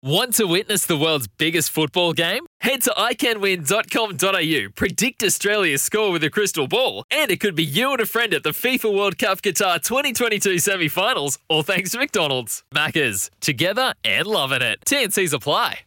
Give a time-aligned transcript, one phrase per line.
[0.00, 2.46] Want to witness the world's biggest football game?
[2.60, 7.90] Head to iCanWin.com.au, predict Australia's score with a crystal ball, and it could be you
[7.90, 11.98] and a friend at the FIFA World Cup Qatar 2022 semi finals, all thanks to
[11.98, 12.62] McDonald's.
[12.72, 14.78] Maccas, together and loving it.
[14.86, 15.80] TNC's apply.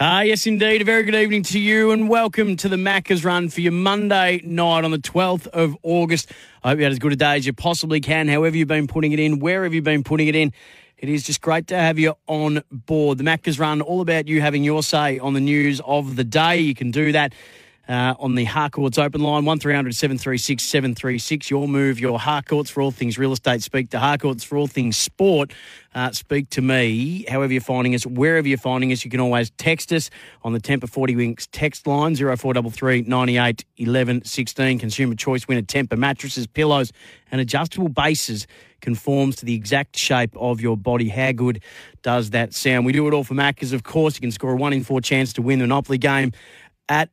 [0.00, 0.82] Ah, yes, indeed.
[0.82, 4.40] A very good evening to you, and welcome to the Macca's Run for your Monday
[4.42, 6.32] night on the 12th of August.
[6.64, 8.88] I hope you had as good a day as you possibly can, however you've been
[8.88, 10.52] putting it in, wherever you've been putting it in.
[10.98, 13.18] It is just great to have you on board.
[13.18, 16.58] The Macca's Run, all about you having your say on the news of the day.
[16.58, 17.34] You can do that
[17.88, 21.50] uh, on the Harcourts open line, 1300 736 736.
[21.50, 23.62] Your move, your Harcourts for all things real estate.
[23.62, 25.52] Speak to Harcourts for all things sport.
[25.94, 29.04] Uh, speak to me, however you're finding us, wherever you're finding us.
[29.04, 30.10] You can always text us
[30.42, 34.78] on the Tempur 40 Winks text line, 0433 98 11 16.
[34.78, 36.92] Consumer choice winner Tempur mattresses, pillows,
[37.30, 38.46] and adjustable bases
[38.80, 41.08] conforms to the exact shape of your body.
[41.08, 41.62] How good
[42.02, 42.86] does that sound?
[42.86, 44.16] We do it all for Maccas, of course.
[44.16, 46.32] You can score a one in four chance to win the Monopoly game
[46.88, 47.08] at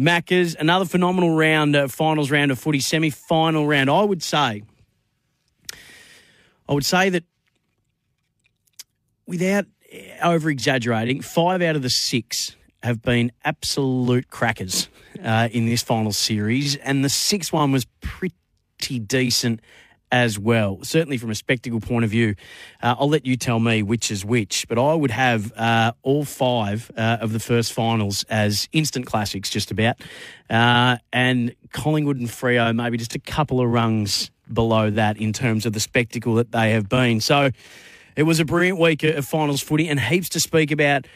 [0.00, 0.56] Maccas.
[0.58, 3.90] Another phenomenal round, uh, finals round of footy, semi final round.
[3.90, 4.62] I would say,
[6.68, 7.24] I would say that
[9.26, 9.66] without
[10.22, 14.88] over exaggerating, five out of the six have been absolute crackers
[15.22, 19.60] uh, in this final series, and the sixth one was pretty decent
[20.12, 20.78] as well.
[20.82, 22.34] Certainly from a spectacle point of view,
[22.82, 26.24] uh, I'll let you tell me which is which, but I would have uh, all
[26.24, 30.00] five uh, of the first finals as instant classics, just about.
[30.48, 35.66] Uh, and Collingwood and Freo, maybe just a couple of rungs below that in terms
[35.66, 37.20] of the spectacle that they have been.
[37.20, 37.50] So
[38.16, 41.06] it was a brilliant week of finals footy and heaps to speak about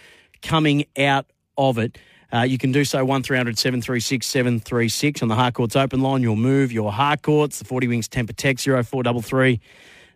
[0.42, 1.98] coming out of it.
[2.32, 6.22] Uh, you can do so 1300 736 736 on the Harcourts open line.
[6.22, 9.60] You'll move your Harcourts, the 40 Winks Tempur Tech 0433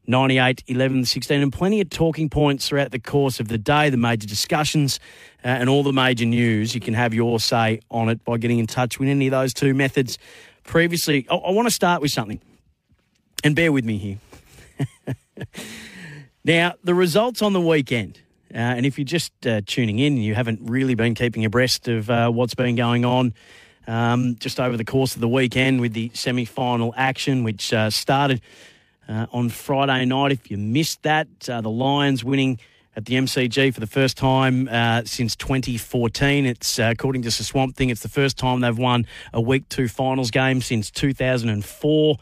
[0.09, 3.99] 98 11 16, and plenty of talking points throughout the course of the day, the
[3.99, 4.99] major discussions,
[5.45, 6.75] uh, and all the major news.
[6.75, 9.53] You can have your say on it by getting in touch with any of those
[9.53, 10.19] two methods.
[10.65, 12.41] Previously, I, I want to start with something,
[13.45, 15.15] and bear with me here.
[16.45, 18.19] now, the results on the weekend.
[18.53, 22.09] Uh, and if you're just uh, tuning in, you haven't really been keeping abreast of
[22.09, 23.35] uh, what's been going on
[23.87, 27.91] um, just over the course of the weekend with the semi final action, which uh,
[27.91, 28.41] started
[29.09, 30.33] uh, on Friday night.
[30.33, 32.59] If you missed that, uh, the Lions winning
[32.97, 34.67] at the MCG for the first time
[35.07, 36.47] since 2014.
[36.47, 39.89] It's according to the Swamp Thing, it's the first time they've won a week two
[39.89, 42.17] finals game since 2004.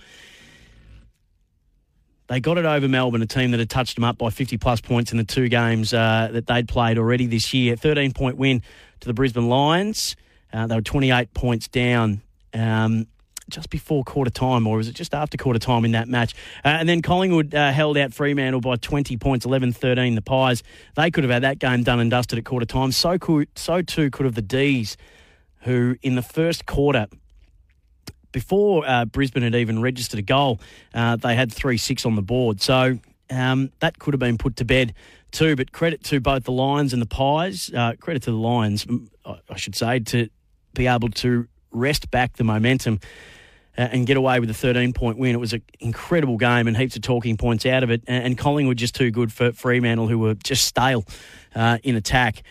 [2.28, 4.80] They got it over Melbourne, a team that had touched them up by 50 plus
[4.80, 7.76] points in the two games uh, that they'd played already this year.
[7.76, 8.62] 13 point win
[9.00, 10.16] to the Brisbane Lions.
[10.52, 12.22] Uh, they were 28 points down
[12.52, 13.06] um,
[13.48, 16.34] just before quarter time, or was it just after quarter time in that match?
[16.64, 20.16] Uh, and then Collingwood uh, held out Fremantle by 20 points, 11 13.
[20.16, 20.64] The Pies,
[20.96, 22.90] they could have had that game done and dusted at quarter time.
[22.90, 24.96] So, could, so too could have the D's,
[25.60, 27.06] who in the first quarter
[28.32, 30.60] before uh, Brisbane had even registered a goal,
[30.94, 32.60] uh, they had 3 6 on the board.
[32.60, 32.98] So
[33.30, 34.94] um, that could have been put to bed
[35.30, 35.56] too.
[35.56, 38.86] But credit to both the Lions and the Pies, uh, credit to the Lions,
[39.24, 40.28] I should say, to
[40.74, 43.00] be able to wrest back the momentum.
[43.78, 45.34] Uh, and get away with a 13 point win.
[45.34, 48.02] It was an incredible game and heaps of talking points out of it.
[48.06, 51.04] And, Collingwood just too good for Fremantle, who were just stale
[51.54, 52.42] uh, in attack.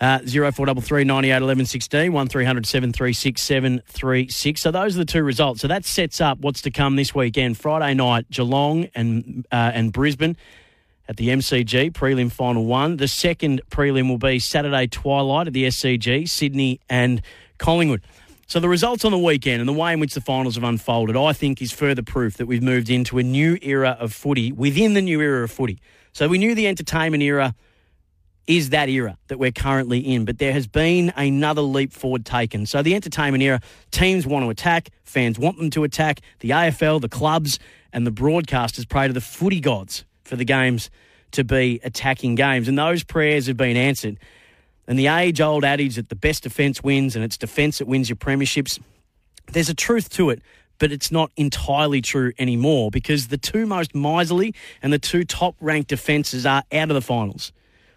[0.00, 4.60] Uh, 0433 98 11 16, 1300 736 736.
[4.60, 5.60] So those are the two results.
[5.60, 7.56] So that sets up what's to come this weekend.
[7.58, 10.36] Friday night, Geelong and, uh, and Brisbane
[11.08, 12.96] at the MCG, prelim final one.
[12.96, 17.22] The second prelim will be Saturday twilight at the SCG, Sydney and
[17.58, 18.02] Collingwood.
[18.46, 21.16] So the results on the weekend and the way in which the finals have unfolded,
[21.16, 24.94] I think, is further proof that we've moved into a new era of footy within
[24.94, 25.80] the new era of footy.
[26.12, 27.54] So we knew the entertainment era
[28.46, 30.24] is that era that we're currently in.
[30.24, 32.66] But there has been another leap forward taken.
[32.66, 33.60] So the entertainment era,
[33.90, 36.20] teams want to attack, fans want them to attack.
[36.40, 37.58] The AFL, the clubs,
[37.92, 40.90] and the broadcasters pray to the footy gods for the games
[41.32, 42.68] to be attacking games.
[42.68, 44.18] And those prayers have been answered.
[44.86, 48.08] And the age old adage that the best defence wins and it's defence that wins
[48.08, 48.78] your premierships,
[49.52, 50.42] there's a truth to it.
[50.78, 55.54] But it's not entirely true anymore because the two most miserly and the two top
[55.60, 57.52] ranked defences are out of the finals.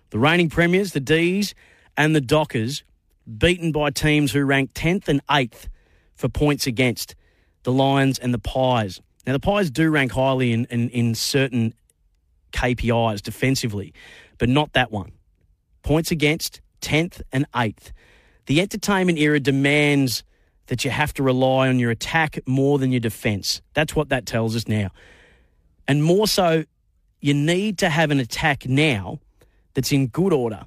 [0.10, 1.54] The reigning premiers, the D's,
[1.96, 2.84] and the Dockers,
[3.38, 5.68] beaten by teams who rank 10th and 8th
[6.16, 7.16] for points against
[7.64, 9.02] the Lions and the Pies.
[9.26, 11.74] Now, the Pies do rank highly in, in, in certain
[12.54, 13.94] KPIs defensively,
[14.38, 15.12] but not that one.
[15.84, 17.92] Points against, 10th and 8th.
[18.46, 20.24] The entertainment era demands
[20.68, 23.62] that you have to rely on your attack more than your defence.
[23.74, 24.90] That's what that tells us now.
[25.88, 26.64] And more so,
[27.20, 29.20] you need to have an attack now
[29.78, 30.66] that's in good order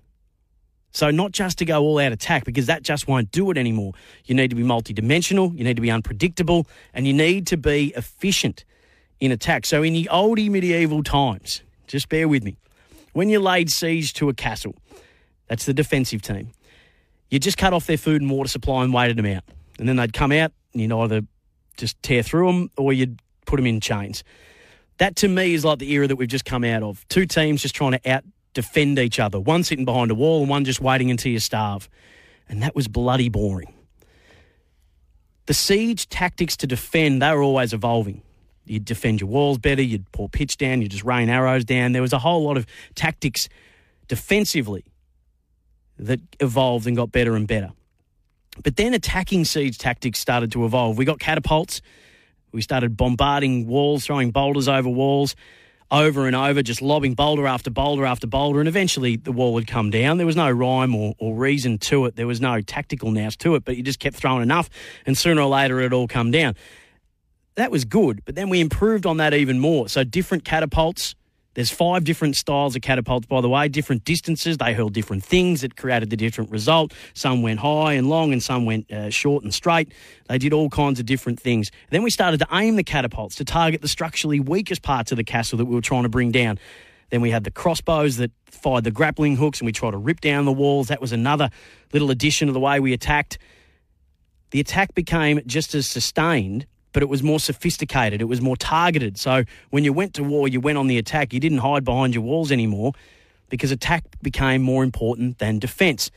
[0.93, 3.93] So, not just to go all out attack because that just won't do it anymore.
[4.25, 7.93] You need to be multidimensional, you need to be unpredictable, and you need to be
[7.97, 8.65] efficient
[9.19, 9.67] in attack.
[9.67, 12.57] So, in the oldie medieval times, just bear with me,
[13.12, 14.77] when you laid siege to a castle,
[15.49, 16.53] that's the defensive team,
[17.31, 19.43] you just cut off their food and water supply and waited them out.
[19.81, 21.23] And then they'd come out and you'd either
[21.77, 24.23] just tear through them or you'd put them in chains.
[24.99, 27.07] That to me is like the era that we've just come out of.
[27.09, 28.25] Two teams just trying to out
[28.55, 31.88] defend each other, one sitting behind a wall and one just waiting until you starve.
[32.49, 33.75] And that was bloody boring.
[35.47, 38.23] The siege tactics to defend, they were always evolving.
[38.64, 41.93] You'd defend your walls better, you'd pour pitch down, you'd just rain arrows down.
[41.93, 43.49] There was a whole lot of tactics
[44.06, 44.85] defensively
[45.99, 47.73] that evolved and got better and better.
[48.62, 50.99] But then attacking siege tactics started to evolve.
[50.99, 51.81] We got catapults.
[52.52, 55.37] We started bombarding walls, throwing boulders over walls
[55.90, 59.66] over and over, just lobbing boulder after boulder after boulder, and eventually the wall would
[59.66, 60.19] come down.
[60.19, 62.16] There was no rhyme or, or reason to it.
[62.16, 64.70] There was no tactical nous to it, but you just kept throwing enough,
[65.06, 66.54] and sooner or later it'd all come down.
[67.56, 69.88] That was good, but then we improved on that even more.
[69.88, 71.14] So different catapults,
[71.55, 74.58] there's five different styles of catapults, by the way, different distances.
[74.58, 76.93] They hurled different things that created the different result.
[77.12, 79.93] Some went high and long, and some went uh, short and straight.
[80.29, 81.73] They did all kinds of different things.
[81.91, 85.25] Then we started to aim the catapults to target the structurally weakest parts of the
[85.25, 86.58] castle that we were trying to bring down.
[87.11, 90.20] Then we had the crossbows that fired the grappling hooks, and we tried to rip
[90.20, 90.87] down the walls.
[90.87, 91.50] That was another
[91.93, 93.38] little addition to the way we attacked.
[94.52, 98.20] The attack became just as sustained but it was more sophisticated.
[98.20, 99.19] It was more targeted.
[99.19, 101.32] So when you went to war, you went on the attack.
[101.32, 102.92] You didn't hide behind your walls anymore
[103.48, 106.10] because attack became more important than defence.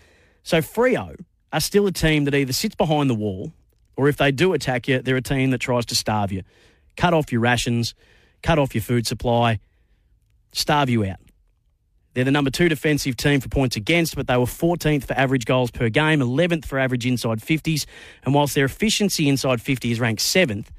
[0.43, 1.19] So Freo
[1.51, 3.51] are still a team that either sits behind the wall
[3.95, 6.43] or if they do attack you, they're a team that tries to starve you,
[6.97, 7.93] cut off your rations,
[8.41, 9.59] cut off your food supply,
[10.51, 11.19] starve you out.
[12.13, 15.45] They're the number two defensive team for points against, but they were 14th for average
[15.45, 17.85] goals per game, 11th for average inside 50s.
[18.23, 20.71] And whilst their efficiency inside 50 is ranked seventh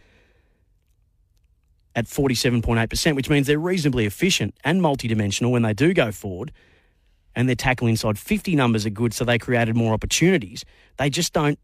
[1.97, 6.53] at 47.8%, which means they're reasonably efficient and multidimensional when they do go forward,
[7.37, 10.65] and their tackle inside 50 numbers are good, so they created more opportunities.
[10.99, 11.59] They just don't,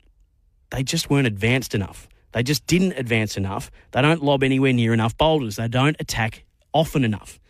[0.70, 2.08] they just weren't advanced enough.
[2.32, 3.70] They just didn't advance enough.
[3.92, 5.56] They don't lob anywhere near enough boulders.
[5.56, 7.40] They don't attack often enough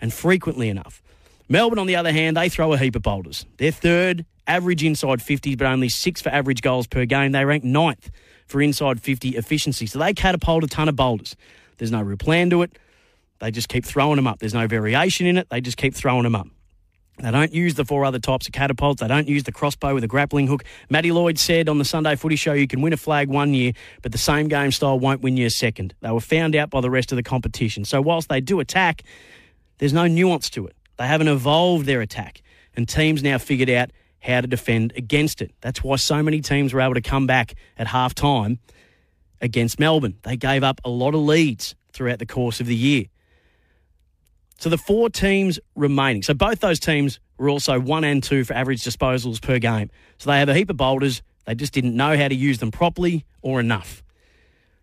[0.00, 1.02] and frequently enough.
[1.48, 3.46] Melbourne, on the other hand, they throw a heap of boulders.
[3.58, 7.32] They're third, average inside 50s, but only six for average goals per game.
[7.32, 8.10] They rank ninth
[8.46, 9.86] for inside 50 efficiency.
[9.86, 11.36] So they catapult a ton of boulders.
[11.78, 12.78] There's no real plan to it.
[13.38, 14.38] They just keep throwing them up.
[14.38, 15.48] There's no variation in it.
[15.50, 16.48] They just keep throwing them up.
[17.18, 19.00] They don't use the four other types of catapults.
[19.00, 20.64] They don't use the crossbow with a grappling hook.
[20.90, 23.72] Matty Lloyd said on the Sunday Footy Show, you can win a flag one year,
[24.02, 25.94] but the same game style won't win you a second.
[26.00, 27.86] They were found out by the rest of the competition.
[27.86, 29.02] So whilst they do attack,
[29.78, 30.76] there's no nuance to it.
[30.96, 32.42] They haven't evolved their attack,
[32.74, 33.90] and teams now figured out
[34.20, 35.52] how to defend against it.
[35.60, 38.58] That's why so many teams were able to come back at half time
[39.40, 40.18] against Melbourne.
[40.22, 43.04] They gave up a lot of leads throughout the course of the year.
[44.58, 48.54] So the four teams remaining, so both those teams were also one and two for
[48.54, 49.90] average disposals per game.
[50.18, 51.22] So they have a heap of boulders.
[51.44, 54.02] They just didn't know how to use them properly or enough.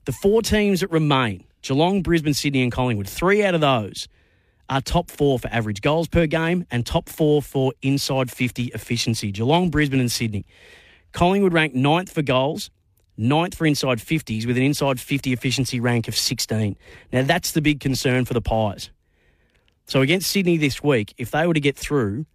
[0.05, 4.07] The four teams that remain Geelong, Brisbane, Sydney, and Collingwood, three out of those
[4.69, 9.31] are top four for average goals per game and top four for inside 50 efficiency.
[9.31, 10.45] Geelong, Brisbane, and Sydney.
[11.11, 12.69] Collingwood ranked ninth for goals,
[13.17, 16.75] ninth for inside 50s with an inside 50 efficiency rank of 16.
[17.11, 18.89] Now, that's the big concern for the Pies.
[19.85, 22.25] So, against Sydney this week, if they were to get through,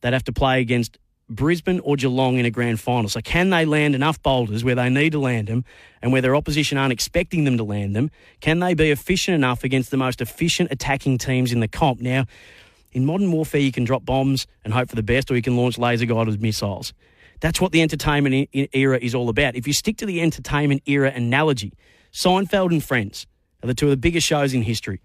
[0.00, 3.08] they'd have to play against Brisbane or Geelong in a grand final.
[3.08, 5.64] So, can they land enough boulders where they need to land them
[6.02, 8.10] and where their opposition aren't expecting them to land them?
[8.40, 12.00] Can they be efficient enough against the most efficient attacking teams in the comp?
[12.00, 12.26] Now,
[12.92, 15.56] in modern warfare, you can drop bombs and hope for the best, or you can
[15.56, 16.92] launch laser guided missiles.
[17.40, 19.56] That's what the entertainment era is all about.
[19.56, 21.72] If you stick to the entertainment era analogy,
[22.12, 23.26] Seinfeld and Friends
[23.62, 25.00] are the two of the biggest shows in history,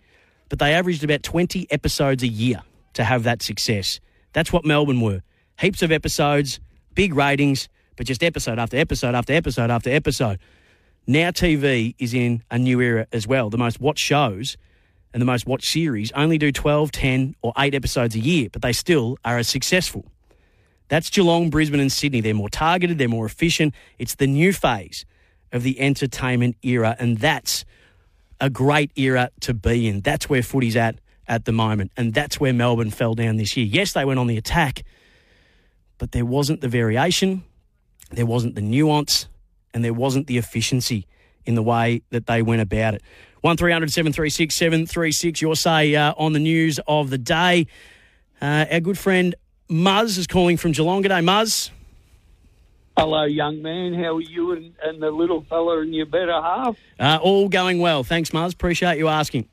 [0.50, 2.62] but they averaged about 20 episodes a year
[2.94, 4.00] to have that success.
[4.34, 5.24] That's what Melbourne were
[5.60, 6.60] heaps of episodes,
[6.96, 10.40] big ratings, but just episode after episode after episode after episode.
[11.06, 13.50] Now TV is in a new era as well.
[13.50, 14.58] The most watched shows
[15.14, 18.62] and the most watched series only do 12, 10, or 8 episodes a year, but
[18.62, 20.06] they still are as successful.
[20.88, 22.22] That's Geelong, Brisbane, and Sydney.
[22.22, 23.74] They're more targeted, they're more efficient.
[23.98, 25.06] It's the new phase
[25.52, 27.66] of the entertainment era, and that's
[28.40, 30.02] a great era to be in.
[30.02, 33.66] That's where footy's at at the moment, and that's where Melbourne fell down this year.
[33.66, 34.84] Yes, they went on the attack,
[36.00, 37.44] but there wasn't the variation,
[38.10, 39.28] there wasn't the nuance,
[39.74, 41.06] and there wasn't the efficiency
[41.46, 43.04] in the way that they went about it.
[43.42, 47.68] 1300 736 736, your say uh, on the news of the day.
[48.42, 49.36] Uh, our good friend
[49.70, 51.04] Muzz is calling from Geelong.
[51.04, 51.70] G'day, Muzz.
[52.98, 53.94] Hello, young man.
[53.94, 56.76] How are you and, and the little fella and your better half?
[57.00, 58.04] Uh, all going well.
[58.04, 58.54] Thanks, Muzz.
[58.54, 59.48] Appreciate you asking.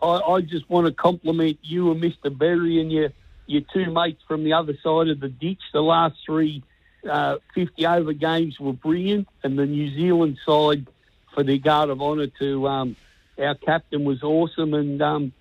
[0.00, 2.36] I, I just want to compliment you and Mr.
[2.36, 3.10] Berry and your
[3.46, 5.60] your two mates from the other side of the ditch.
[5.72, 6.62] The last three
[7.08, 10.86] uh, 50 over games were brilliant, and the New Zealand side
[11.34, 12.96] for the guard of honour to um,
[13.38, 14.74] our captain was awesome.
[14.74, 15.32] And um,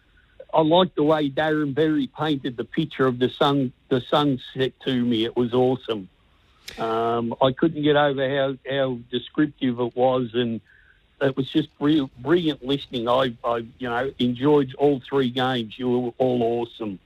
[0.54, 5.06] I liked the way Darren Berry painted the picture of the sun the sunset to
[5.06, 5.26] me.
[5.26, 6.10] It was awesome.
[6.78, 10.62] Um, I couldn't get over how, how descriptive it was, and
[11.22, 13.08] it was just brilliant listening.
[13.08, 15.78] I, I, you know, enjoyed all three games.
[15.78, 17.00] You were all awesome,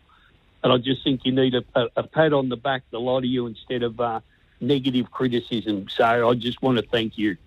[0.64, 1.64] and I just think you need a,
[1.96, 4.20] a, pat on the back, the lot of you, instead of uh,
[4.60, 5.88] negative criticism.
[5.90, 7.38] So I just want to thank you.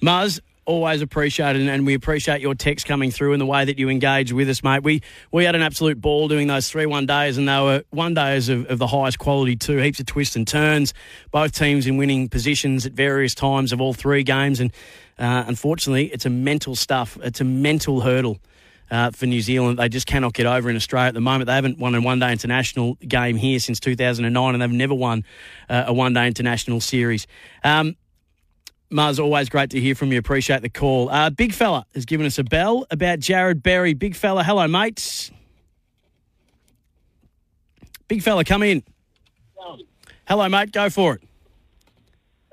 [0.00, 3.88] Muzz, always appreciated, and we appreciate your text coming through and the way that you
[3.88, 4.82] engage with us, mate.
[4.82, 5.02] We
[5.32, 8.48] we had an absolute ball doing those three one days, and they were one days
[8.48, 9.78] of, of the highest quality too.
[9.78, 10.94] Heaps of twists and turns.
[11.30, 14.70] Both teams in winning positions at various times of all three games, and
[15.18, 17.18] uh, unfortunately, it's a mental stuff.
[17.22, 18.38] It's a mental hurdle.
[18.90, 19.78] Uh, for New Zealand.
[19.78, 21.46] They just cannot get over in Australia at the moment.
[21.46, 25.24] They haven't won a one day international game here since 2009, and they've never won
[25.68, 27.26] uh, a one day international series.
[27.62, 27.96] Um,
[28.90, 30.18] Muzz, always great to hear from you.
[30.18, 31.10] Appreciate the call.
[31.10, 33.92] Uh, Big fella has given us a bell about Jarrod Berry.
[33.92, 35.30] Big fella, hello, mates.
[38.08, 38.82] Big fella, come in.
[40.26, 40.72] Hello, mate.
[40.72, 41.27] Go for it.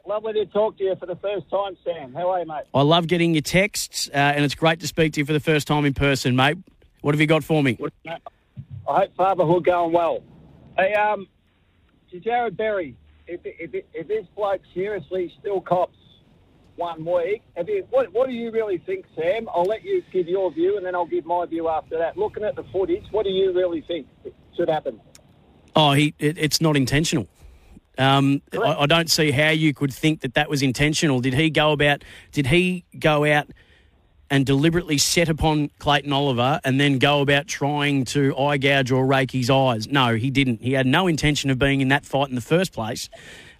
[0.08, 2.14] Lovely to talk to you for the first time, Sam.
[2.14, 2.66] How are you, mate?
[2.76, 5.40] I love getting your texts, uh, and it's great to speak to you for the
[5.40, 6.58] first time in person, mate.
[7.02, 7.78] What have you got for me?
[8.08, 8.20] I
[8.88, 10.24] hope fatherhood going well.
[10.78, 11.28] Hey, um,
[12.12, 12.96] to Jarrod Berry,
[13.26, 15.98] if, if, if this bloke seriously still cops
[16.76, 17.42] one week.
[17.58, 19.50] Have you, what, what do you really think, Sam?
[19.52, 22.16] I'll let you give your view, and then I'll give my view after that.
[22.16, 24.08] Looking at the footage, what do you really think
[24.56, 25.02] should happen?
[25.76, 27.28] Oh, he, it, it's not intentional.
[27.98, 31.22] Um, I, I, don't see how you could think that that was intentional.
[31.22, 32.04] Did he go about?
[32.32, 33.48] Did he go out
[34.30, 39.06] and deliberately set upon Clayton Oliver and then go about trying to eye gouge or
[39.06, 39.88] rake his eyes?
[39.88, 40.62] No, he didn't.
[40.62, 43.10] He had no intention of being in that fight in the first place.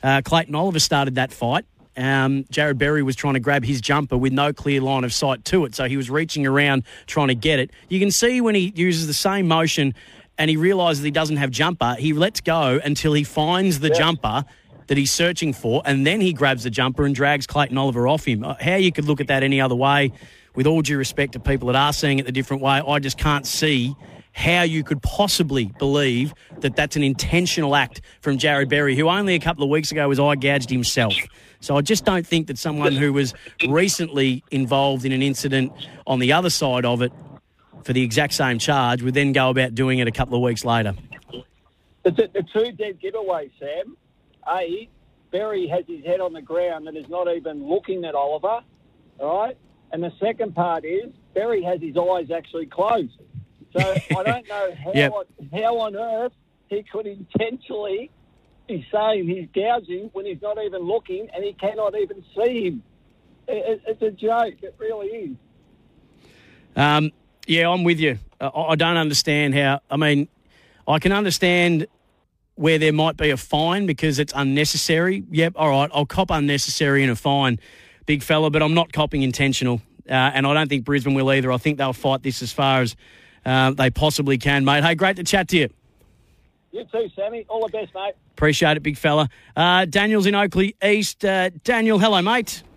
[0.04, 1.66] Uh, Clayton Oliver started that fight.
[1.98, 5.46] Um, Jarrod Berry was trying to grab his jumper with no clear line of sight
[5.46, 7.72] to it, so he was reaching around trying to get it.
[7.88, 9.94] You can see when he uses the same motion
[10.38, 13.96] and he realises he doesn't have jumper, he lets go until he finds the yeah.
[13.96, 14.46] jumper
[14.88, 18.26] that he's searching for, and then he grabs the jumper and drags Clayton Oliver off
[18.26, 18.44] him.
[18.44, 20.12] Uh, how you could look at that any other way,
[20.54, 23.18] with all due respect to people that are seeing it the different way, I just
[23.18, 23.96] can't see
[24.32, 29.34] how you could possibly believe that that's an intentional act from Jarrod Berry, who only
[29.34, 31.14] a couple of weeks ago was eye gouged himself.
[31.62, 33.34] So I just don't think that someone who was
[33.70, 35.72] recently involved in an incident
[36.06, 37.14] on the other side of it
[37.86, 40.66] for the exact same charge would then go about doing it a couple of weeks
[40.66, 40.96] later.
[42.04, 43.96] It's The, the two dead giveaways, Sam.
[44.52, 44.90] A,
[45.32, 48.62] Berry has his head on the ground and is not even looking at Oliver,
[49.20, 49.58] all right?
[49.92, 53.20] And the second part is Berry has his eyes actually closed.
[53.78, 55.14] So I don't know how, yep.
[55.54, 56.34] how on earth
[56.70, 58.10] he could intentionally
[58.68, 62.84] be saying he's gouging when he's not even looking and he cannot even see him.
[63.48, 64.56] It, it's a joke.
[64.64, 65.38] It really is.
[66.76, 67.12] Um,
[67.48, 68.18] yeah, I'm with you.
[68.40, 69.82] I don't understand how.
[69.90, 70.28] I mean,
[70.88, 71.88] I can understand
[72.56, 75.24] where there might be a fine because it's unnecessary.
[75.32, 77.60] Yep, all right, I'll cop unnecessary and a fine,
[78.06, 79.82] big fella, but I'm not copping intentional.
[80.10, 81.52] Uh, and I don't think Brisbane will either.
[81.52, 82.96] I think they'll fight this as far as
[83.46, 84.84] uh, they possibly can, mate.
[84.84, 85.70] Hey, great to chat to you.
[86.72, 87.46] You too, Sammy.
[87.48, 88.14] All the best, mate.
[88.34, 89.30] Appreciate it, big fella.
[89.56, 91.24] Uh, Daniel's in Oakleigh East.
[91.24, 92.64] Uh, Daniel, hello, mate.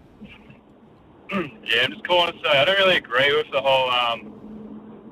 [1.30, 4.47] Yeah, I'm just calling to say I don't really agree with the whole um,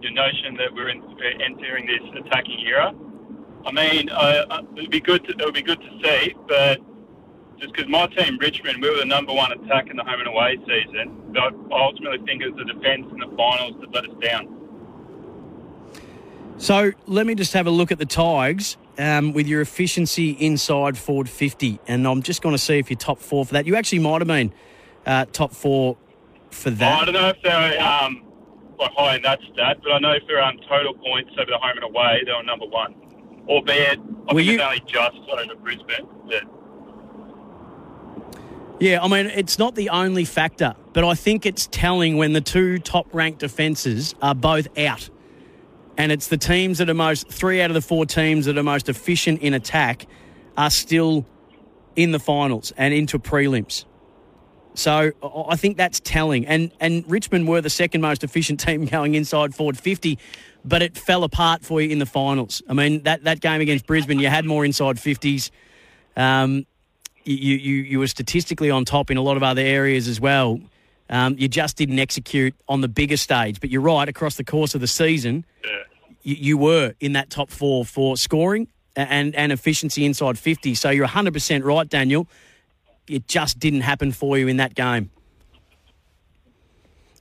[0.06, 2.94] your notion that we're, in, we're entering this attacking era.
[3.64, 5.24] I mean, uh, it'd be good.
[5.24, 6.80] To, it would be good to see, but
[7.58, 10.28] just because my team, Richmond, we were the number one attack in the home and
[10.28, 14.08] away season, but I ultimately think it was the defence in the finals that let
[14.08, 14.52] us down.
[16.58, 20.96] So let me just have a look at the Tigers um, with your efficiency inside
[20.96, 21.80] forward 50.
[21.88, 23.66] And I'm just going to see if you're top four for that.
[23.66, 24.52] You actually might have been
[25.04, 25.96] uh, top four
[26.50, 27.02] for that.
[27.02, 28.22] I don't know if they're um,
[28.76, 31.76] quite high in that stat, but I know for um, total points over the home
[31.76, 32.94] and away, they were number one.
[33.48, 34.54] Albeit, I think you...
[34.54, 36.08] it's only just over Brisbane.
[38.78, 42.42] Yeah, I mean, it's not the only factor, but I think it's telling when the
[42.42, 45.08] two top ranked defences are both out
[45.98, 48.62] and it's the teams that are most three out of the four teams that are
[48.62, 50.06] most efficient in attack
[50.56, 51.26] are still
[51.94, 53.84] in the finals and into prelims.
[54.78, 55.12] So
[55.48, 56.46] I think that's telling.
[56.46, 60.18] And and Richmond were the second most efficient team going inside forward 50.
[60.64, 62.60] but it fell apart for you in the finals.
[62.68, 65.50] I mean, that, that game against Brisbane, you had more inside 50s.
[66.16, 66.66] Um,
[67.24, 70.60] you, you, you were statistically on top in a lot of other areas as well.
[71.08, 73.60] Um, you just didn't execute on the bigger stage.
[73.60, 75.70] But you're right, across the course of the season, Yeah.
[76.22, 78.66] you, you were in that top four for scoring
[78.96, 80.74] and, and efficiency inside 50.
[80.74, 82.26] So you're 100% right, Daniel.
[83.08, 85.10] It just didn't happen for you in that game.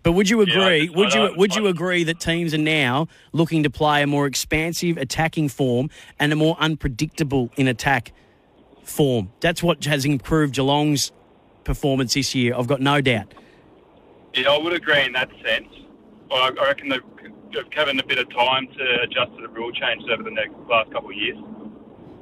[0.04, 0.86] But would you agree?
[0.86, 4.28] just- would you would you agree that teams are now looking to play a more
[4.28, 5.90] expansive attacking form
[6.20, 8.12] and a more unpredictable in attack
[8.84, 9.32] form?
[9.40, 11.12] That's what has improved Geelong's
[11.64, 12.56] performance this year.
[12.56, 13.34] I've got no doubt.
[14.36, 15.70] Yeah, I would agree in that sense.
[16.32, 17.02] I reckon they've
[17.54, 20.92] they've a bit of time to adjust to the rule changes over the next last
[20.92, 21.38] couple of years.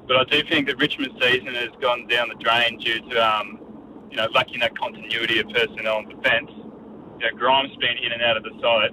[0.08, 3.60] But I do think that Richmond's season has gone down the drain due to um,
[4.12, 6.52] you know lacking that continuity of personnel in defence.
[7.20, 8.92] You know, Grimes been in and out of the side,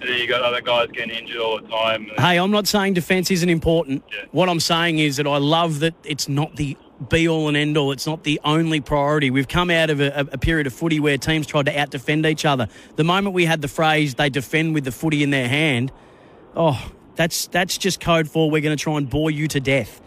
[0.00, 2.06] and then you got other guys getting injured all the time.
[2.16, 4.02] Hey, I'm not saying defence isn't important.
[4.10, 4.24] Yeah.
[4.30, 6.76] What I'm saying is that I love that it's not the
[7.08, 7.92] be all and end all.
[7.92, 9.30] It's not the only priority.
[9.30, 12.26] We've come out of a, a period of footy where teams tried to out defend
[12.26, 12.68] each other.
[12.96, 15.92] The moment we had the phrase they defend with the footy in their hand,
[16.56, 20.00] oh, that's that's just code for we're going to try and bore you to death.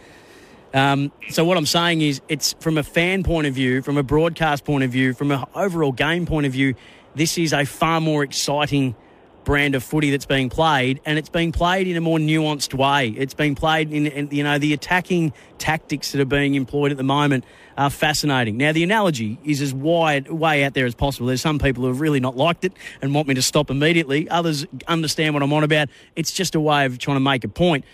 [0.74, 4.04] Um, so what I'm saying is, it's from a fan point of view, from a
[4.04, 6.74] broadcast point of view, from an overall game point of view,
[7.14, 8.96] this is a far more exciting
[9.44, 13.10] brand of footy that's being played, and it's being played in a more nuanced way.
[13.10, 16.98] It's being played in, in you know, the attacking tactics that are being employed at
[16.98, 17.44] the moment
[17.78, 18.58] are fascinating.
[18.58, 21.28] Now, the analogy is as wide way out there as possible.
[21.28, 24.30] There's some people who have really not liked it and want me to stop immediately.
[24.30, 25.90] Others understand what I'm on about.
[26.16, 27.86] It's just a way of trying to make a point.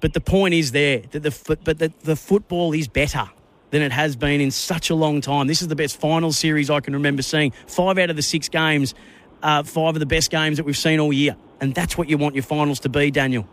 [0.00, 3.30] But the point is there that the but the, the football is better
[3.70, 5.46] than it has been in such a long time.
[5.46, 7.52] This is the best final series I can remember seeing.
[7.66, 8.94] Five out of the six games,
[9.42, 12.18] uh, five of the best games that we've seen all year, and that's what you
[12.18, 13.46] want your finals to be, Daniel.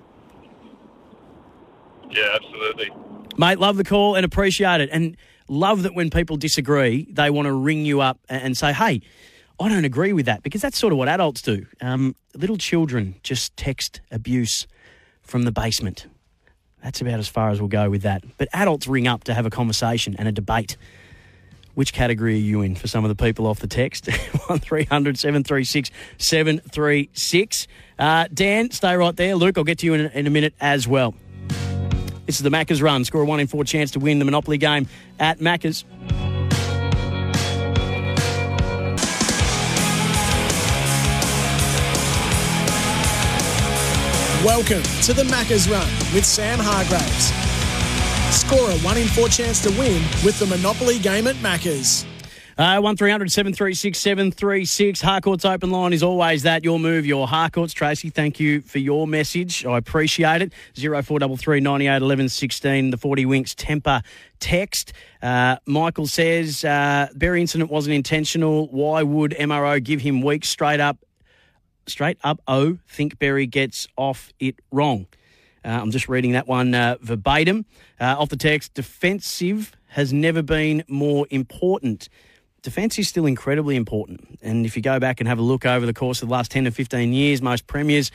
[2.09, 2.91] yeah, absolutely.
[3.37, 7.47] Mate, love the call and appreciate it, and love that when people disagree, they want
[7.47, 9.01] to ring you up and say, "Hey."
[9.59, 11.67] I don't agree with that because that's sort of what adults do.
[11.79, 14.65] Um, little children just text abuse
[15.21, 16.07] from the basement.
[16.83, 18.23] That's about as far as we'll go with that.
[18.37, 20.75] But adults ring up to have a conversation and a debate.
[21.75, 24.07] Which category are you in for some of the people off the text?
[24.47, 27.67] 1300 736 736.
[27.97, 29.35] Uh, Dan, stay right there.
[29.35, 31.15] Luke, I'll get to you in a, in a minute as well.
[32.25, 33.03] This is the Macca's run.
[33.05, 34.87] Score a one in four chance to win the Monopoly game
[35.19, 35.83] at Macca's.
[44.45, 47.52] Welcome to the Macca's Run with Sam Hargreaves.
[48.33, 52.03] Score a 1 in 4 chance to win with the Monopoly game at Macca's.
[52.57, 55.01] Uh, 1300 736 736.
[55.01, 56.63] Harcourt's open line is always that.
[56.63, 57.73] Your move, your Harcourt's.
[57.73, 59.65] Tracy, thank you for your message.
[59.65, 60.51] I appreciate it.
[60.75, 62.89] 0433 98 11 16.
[62.89, 64.03] The 40 Winks Tempur
[64.39, 64.93] text.
[65.21, 68.67] Uh, Michael says, uh, Berry incident wasn't intentional.
[68.67, 70.97] Why would MRO give him weeks straight up?
[71.85, 75.07] Straight up, oh, think Berry gets off it wrong.
[75.65, 77.65] Uh, I'm just reading that one uh, verbatim.
[77.99, 82.09] Uh, off the text, defensive has never been more important.
[82.61, 84.39] Defence is still incredibly important.
[84.41, 86.51] And if you go back and have a look over the course of the last
[86.51, 88.11] 10 to 15 years, most premiers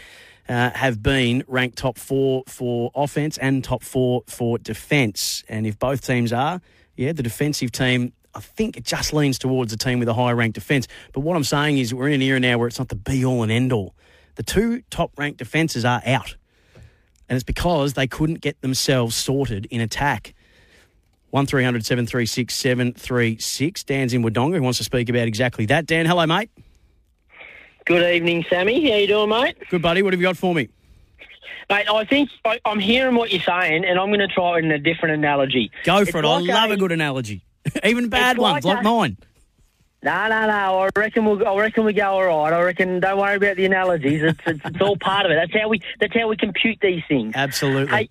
[0.48, 5.44] uh, have been ranked top four for offence and top four for defence.
[5.48, 6.60] And if both teams are,
[6.96, 10.34] yeah, the defensive team, I think it just leans towards a team with a higher
[10.34, 10.86] ranked defence.
[11.12, 13.24] But what I'm saying is we're in an era now where it's not the be
[13.24, 13.94] all and end all.
[14.36, 16.36] The two top ranked defences are out.
[17.28, 20.34] And it's because they couldn't get themselves sorted in attack.
[21.30, 23.84] 1300 736 736.
[23.84, 25.84] Dan's in Wodonga who wants to speak about exactly that.
[25.86, 26.50] Dan, hello, mate.
[27.84, 28.90] Good evening, Sammy.
[28.90, 29.56] How you doing, mate?
[29.70, 30.02] Good, buddy.
[30.02, 30.68] What have you got for me?
[31.70, 34.64] Mate, I think I, I'm hearing what you're saying, and I'm going to try it
[34.64, 35.70] in a different analogy.
[35.84, 36.24] Go It's for it.
[36.24, 37.44] like I love a- a good analogy.
[37.84, 39.16] Even bad It's ones, like like a- mine.
[40.02, 40.78] No, no, no.
[40.80, 41.46] I reckon we'll.
[41.46, 42.52] I reckon we go all right.
[42.52, 43.00] I reckon.
[43.00, 44.22] Don't worry about the analogies.
[44.22, 45.34] It's, it's, it's all part of it.
[45.34, 45.80] That's how we.
[46.00, 47.32] That's how we compute these things.
[47.34, 47.94] Absolutely.
[47.94, 48.08] Hey,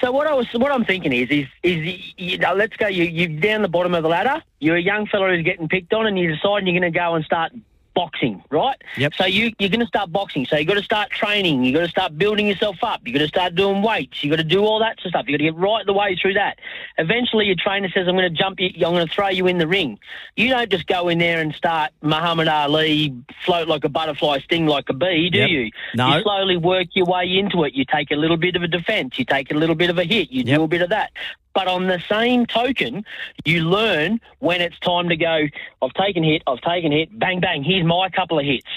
[0.00, 2.86] so what I was, what I'm thinking is, is, is you know, let's go.
[2.86, 4.42] You, you're down the bottom of the ladder.
[4.58, 7.14] You're a young fella who's getting picked on, and you decide you're going to go
[7.14, 7.52] and start
[7.96, 8.76] boxing, right?
[8.98, 9.14] Yep.
[9.14, 10.46] So you you're going to start boxing.
[10.46, 11.64] So you've got to start training.
[11.64, 13.00] You've got to start building yourself up.
[13.04, 14.22] You got to start doing weights.
[14.22, 15.24] You got to do all that sort of stuff.
[15.26, 16.58] You got to get right the way through that.
[16.98, 18.68] Eventually, your trainer says, "I'm going to jump you.
[18.86, 19.98] I'm going to throw you in the ring."
[20.36, 24.66] You don't just go in there and start Muhammad Ali, float like a butterfly, sting
[24.66, 25.48] like a bee, do Yep.
[25.50, 25.70] you?
[25.94, 26.16] No.
[26.16, 27.72] You slowly work your way into it.
[27.74, 29.18] You take a little bit of a defence.
[29.18, 30.30] You take a little bit of a hit.
[30.30, 30.56] You Yep.
[30.58, 31.12] do a bit of that.
[31.56, 33.02] But on the same token,
[33.46, 35.46] you learn when it's time to go,
[35.80, 38.68] I've taken hit, I've taken hit, bang, bang, here's my couple of hits.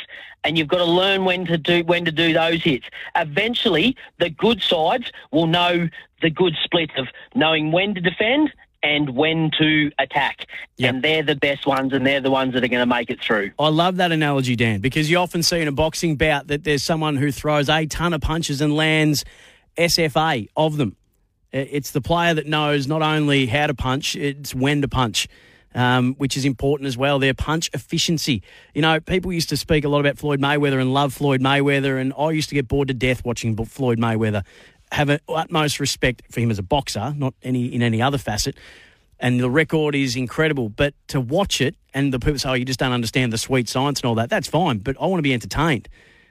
[0.45, 2.85] And you've got to learn when to do when to do those hits.
[3.17, 5.89] Eventually, the good sides will know
[6.21, 10.45] the good split of knowing when to defend and when to attack.
[10.77, 10.93] Yep.
[10.93, 13.19] And they're the best ones and they're the ones that are going to make it
[13.21, 13.51] through.
[13.59, 16.83] I love that analogy, Dan, because you often see in a boxing bout that there's
[16.83, 19.25] someone who throws a ton of punches and lands
[19.77, 20.95] SFA of them.
[21.51, 25.27] It's the player that knows not only how to punch, it's when to punch.
[25.75, 27.19] Um, which is important as well.
[27.19, 28.41] Their punch efficiency.
[28.73, 32.01] You know, people used to speak a lot about Floyd Mayweather and love Floyd Mayweather,
[32.01, 34.43] and I used to get bored to death watching Floyd Mayweather.
[34.91, 38.57] Have utmost respect for him as a boxer, not any in any other facet.
[39.19, 40.69] And the record is incredible.
[40.69, 43.69] But to watch it, and the people say, oh, you just don't understand the sweet
[43.69, 44.79] science and all that, that's fine.
[44.79, 45.87] But I want to be entertained.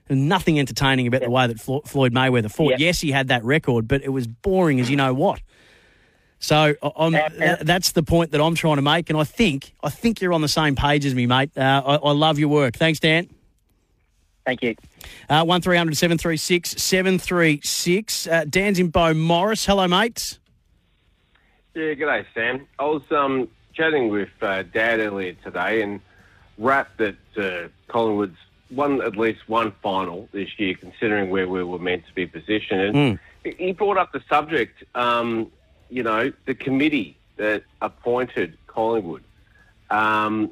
[0.09, 2.71] There's nothing entertaining about the way that Floyd Mayweather fought.
[2.73, 2.77] Yeah.
[2.79, 5.41] Yes, he had that record, but it was boring as you know what.
[6.41, 9.75] So I- I'm, that, that's the point that I'm trying to make, and I think
[9.83, 11.51] I think you're on the same page as me, mate.
[11.57, 12.75] Uh, I, I love your work.
[12.75, 13.29] Thanks, Dan.
[14.47, 14.77] Thank you.
[15.29, 18.27] Uh, 1300 736 736.
[18.27, 19.67] Uh, Dan's in Bow Morris.
[19.67, 20.39] Hello, mate.
[21.75, 22.67] Yeah, good day, Sam.
[22.79, 26.01] I was um, chatting with uh, Dad earlier today and
[26.57, 28.39] rapped that uh, Collingwood's
[28.71, 32.97] won at least one final this year, considering where we were meant to be positioned.
[32.97, 35.51] And he brought up the subject, um,
[35.91, 39.23] you know, the committee that appointed Collingwood.
[39.91, 40.51] Um,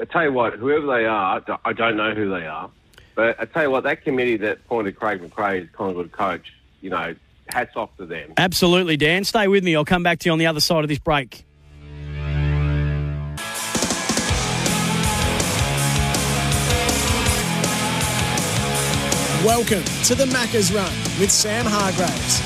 [0.00, 2.70] I tell you what, whoever they are, I don't know who they are,
[3.14, 6.90] but I tell you what, that committee that appointed Craig McRae as Collingwood coach, you
[6.90, 7.14] know,
[7.48, 8.32] hats off to them.
[8.36, 9.24] Absolutely, Dan.
[9.24, 9.76] Stay with me.
[9.76, 11.44] I'll come back to you on the other side of this break.
[19.44, 22.40] Welcome to the Macca's Run with Sam Hargreaves.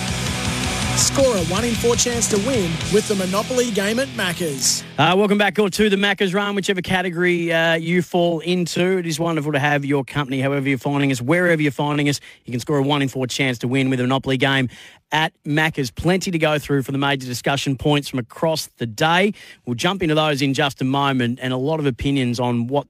[0.98, 4.82] Score a one in four chance to win with the Monopoly game at Macca's.
[4.96, 8.96] Uh, welcome back all to the Macca's Run, whichever category uh, you fall into.
[8.96, 12.18] It is wonderful to have your company, however you're finding us, wherever you're finding us.
[12.46, 14.70] You can score a one in four chance to win with a Monopoly game
[15.12, 15.90] at Macca's.
[15.90, 19.34] Plenty to go through for the major discussion points from across the day.
[19.66, 22.86] We'll jump into those in just a moment and a lot of opinions on what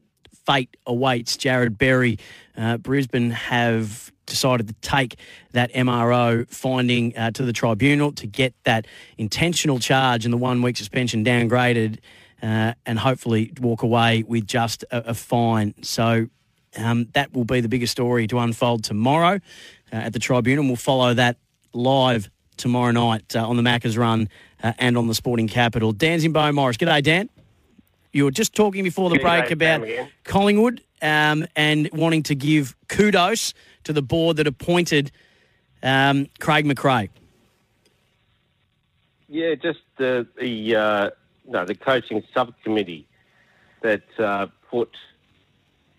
[0.47, 2.19] fate awaits Jarrod Berry.
[2.57, 5.17] Uh, Brisbane have decided to take
[5.53, 8.87] that MRO finding uh, to the tribunal to get that
[9.19, 11.99] intentional charge and the one week suspension downgraded
[12.43, 15.75] uh, and hopefully walk away with just a, a fine.
[15.83, 16.29] So
[16.77, 19.41] um, that will be the biggest story to unfold tomorrow
[19.93, 20.65] uh, at the tribunal.
[20.67, 21.39] We'll follow that
[21.73, 24.29] live tomorrow night uh, on the Macca's Run
[24.63, 25.93] uh, and on the Sporting Capital.
[25.93, 26.77] Dan's in Bow Morris.
[26.77, 27.29] G'day, Dan.
[28.17, 29.87] You were just talking before the break about.
[30.25, 33.53] Collingwood um, and wanting to give kudos
[33.85, 35.13] to the board that appointed
[35.83, 37.11] um, Craig McRae.
[39.29, 41.11] Yeah, just the the uh,
[41.47, 43.07] no the coaching subcommittee
[43.83, 44.97] that uh, put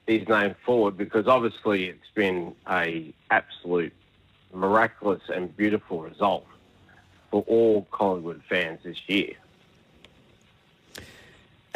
[0.08, 3.94] his name forward because obviously it's been a absolute
[4.52, 6.48] miraculous and beautiful result
[7.30, 9.36] for all Collingwood fans this year.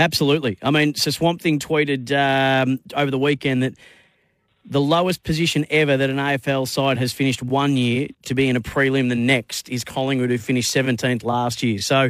[0.02, 0.58] Absolutely.
[0.64, 3.76] I mean, so Swamp Thing tweeted um, over the weekend that
[4.66, 8.56] the lowest position ever that an AFL side has finished one year to be in
[8.56, 11.80] a prelim the next is Collingwood, who finished 17th last year.
[11.80, 12.10] So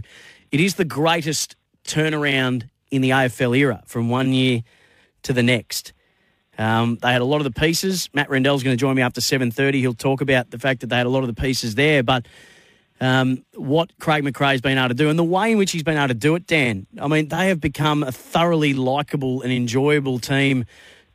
[0.51, 4.63] it is the greatest turnaround in the AFL era from one year
[5.23, 5.91] to the next.
[6.57, 8.09] Um, they had a lot of the pieces.
[8.13, 9.75] Matt Rendell's going to join me after 7.30.
[9.75, 12.25] He'll talk about the fact that they had a lot of the pieces there, but
[13.01, 15.97] um, what Craig McRae's been able to do and the way in which he's been
[15.97, 16.85] able to do it, Dan.
[17.01, 20.65] I mean, they have become a thoroughly likable and enjoyable team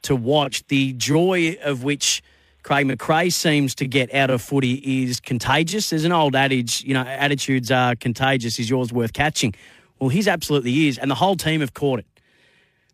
[0.02, 0.66] to watch.
[0.66, 2.24] The joy of which
[2.64, 5.90] Craig McRae seems to get out of footy is contagious.
[5.90, 8.58] There's an old adage, you know, attitudes are contagious.
[8.58, 9.54] Is yours worth catching?
[10.00, 12.06] Well, his absolutely is, and the whole team have caught it.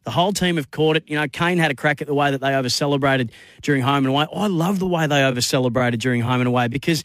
[0.05, 1.05] The whole team have caught it.
[1.07, 4.05] You know, Kane had a crack at the way that they over celebrated during home
[4.05, 4.27] and away.
[4.35, 7.03] I love the way they over celebrated during home and away because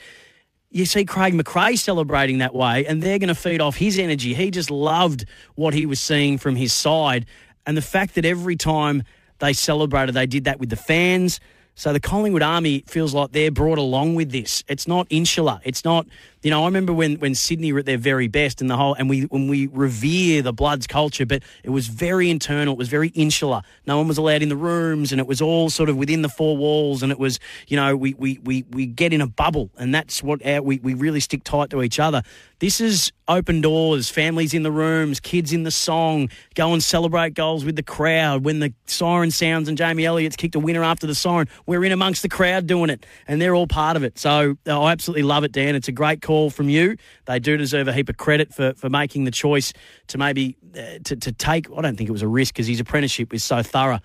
[0.78, 4.34] you see Craig McRae celebrating that way, and they're going to feed off his energy.
[4.34, 7.26] He just loved what he was seeing from his side,
[7.66, 9.04] and the fact that every time
[9.40, 11.40] they celebrated, they did that with the fans.
[11.76, 14.64] So the Collingwood Army feels like they're brought along with this.
[14.68, 15.60] It's not insular.
[15.64, 16.08] It's not,
[16.44, 16.64] you know.
[16.64, 19.24] I remember when when Sydney were at their very best, and the whole, and we
[19.24, 22.74] when we revere the Bloods culture, but it was very internal.
[22.74, 23.62] It was very insular.
[23.86, 26.30] No one was allowed in the rooms, and it was all sort of within the
[26.30, 27.04] four walls.
[27.04, 30.24] And it was, you know, we we we we get in a bubble, and that's
[30.24, 32.24] what our, we we really stick tight to each other.
[32.60, 37.36] This is open doors, families in the rooms, kids in the song, go and celebrate
[37.36, 38.44] goals with the crowd.
[38.44, 41.92] When the siren sounds and Jamie Elliott's kicked a winner after the siren, we're in
[41.92, 44.18] amongst the crowd doing it, and they're all part of it.
[44.18, 45.76] So uh, I absolutely love it, Dan.
[45.76, 46.98] It's a great call from you.
[47.26, 49.72] They do deserve a heap of credit for, for making the choice
[50.08, 51.68] to maybe uh, to, to take.
[51.72, 54.00] I don't think it was a risk because his apprenticeship was so thorough.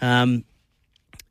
[0.00, 0.44] Um,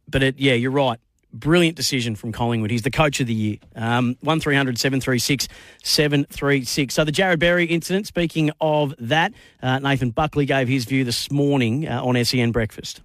[0.06, 0.99] but it, yeah, you're right.
[1.32, 2.71] Brilliant decision from Collingwood.
[2.71, 3.58] He's the coach of the year.
[3.75, 5.47] Um, 1300 736
[5.82, 6.93] 736.
[6.93, 11.32] So the Jarrod Berry incident, speaking of that, uh, Nathan Buckley gave his view this
[11.32, 12.99] morning uh, on SEN Breakfast.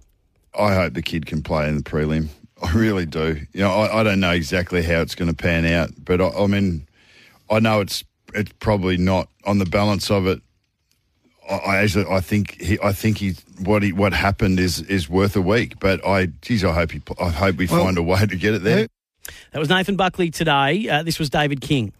[0.57, 2.27] I hope the kid can play in the prelim.
[2.61, 3.39] I really do.
[3.53, 6.27] You know, I, I don't know exactly how it's going to pan out, but I,
[6.27, 6.88] I mean,
[7.49, 10.41] I know it's it's probably not on the balance of it.
[11.49, 13.33] I, actually, I think he, I think he,
[13.63, 15.79] what he, what happened is is worth a week.
[15.79, 18.53] But I, geez, I hope he, I hope we well, find a way to get
[18.53, 18.87] it there.
[19.51, 20.87] That was Nathan Buckley today.
[20.87, 21.91] Uh, this was David King.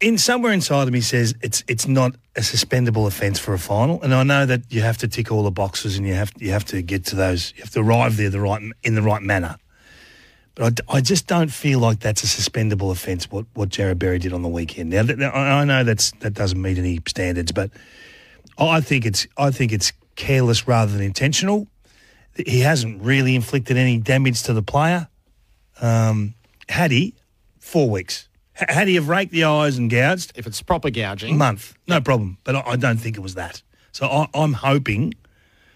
[0.00, 4.00] In somewhere inside of me says it's it's not a suspendable offence for a final,
[4.02, 6.50] and I know that you have to tick all the boxes and you have you
[6.50, 9.22] have to get to those, you have to arrive there the right in the right
[9.22, 9.56] manner.
[10.54, 13.30] But I, I just don't feel like that's a suspendable offence.
[13.30, 14.90] What what Jarrod Berry did on the weekend.
[14.90, 17.70] Now, I know that's that doesn't meet any standards, but
[18.58, 21.66] I think it's I think it's careless rather than intentional.
[22.46, 25.08] He hasn't really inflicted any damage to the player.
[25.80, 26.34] Um,
[26.68, 27.14] had he,
[27.58, 28.28] four weeks.
[28.52, 30.32] Had he have raked the eyes and gouged?
[30.36, 31.36] If it's proper gouging.
[31.36, 32.38] Month, no problem.
[32.44, 33.62] But I, I don't think it was that.
[33.90, 35.14] So I, I'm hoping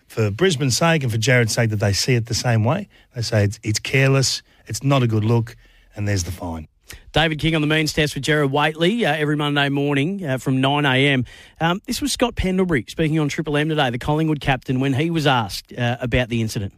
[0.09, 2.89] for Brisbane's sake and for Jarrod's sake that they see it the same way.
[3.15, 5.57] They say it's, it's careless, it's not a good look,
[5.95, 6.67] and there's the fine.
[7.13, 10.63] David King on the means test with Gerard Whateley uh, every Monday morning uh, from
[10.63, 11.27] 9am.
[11.61, 15.11] Um, this was Scott Pendlebury speaking on Triple M today, the Collingwood captain, when he
[15.11, 16.73] was asked uh, about the incident.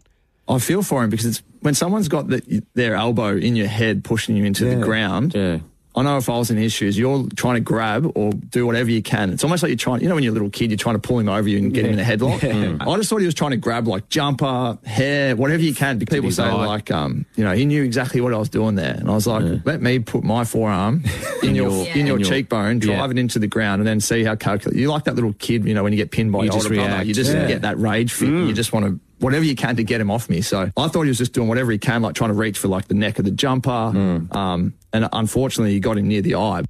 [0.48, 4.02] I feel for him because it's when someone's got the, their elbow in your head
[4.02, 4.74] pushing you into yeah.
[4.74, 5.34] the ground.
[5.34, 5.60] Yeah.
[5.94, 8.90] I know if I was in his shoes, you're trying to grab or do whatever
[8.90, 9.30] you can.
[9.30, 11.00] It's almost like you're trying, you know, when you're a little kid, you're trying to
[11.00, 11.90] pull him over you and get yeah.
[11.90, 12.40] him in a headlock.
[12.50, 12.76] Yeah.
[12.80, 15.98] I just thought he was trying to grab like jumper, hair, whatever you can.
[15.98, 16.66] Because People say right.
[16.66, 19.26] like, um, you know, he knew exactly what I was doing there, and I was
[19.26, 19.56] like, yeah.
[19.64, 21.04] let me put my forearm
[21.42, 24.80] in your in your, cheekbone, drive it into the ground, and then see how calculated.
[24.80, 26.68] You like that little kid, you know, when you get pinned by you your older
[26.68, 28.28] brother, you just get that rage fit.
[28.28, 28.48] Mm.
[28.48, 30.40] You just want to whatever you can to get him off me.
[30.40, 32.68] So I thought he was just doing whatever he can, like trying to reach for
[32.68, 33.70] like the neck of the jumper.
[33.70, 34.34] Mm.
[34.34, 36.62] Um, and unfortunately, he got him near the eye.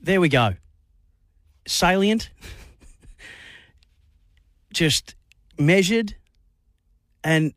[0.00, 0.54] There we go.
[1.66, 2.30] Salient,
[4.72, 5.14] just
[5.58, 6.14] measured
[7.24, 7.54] and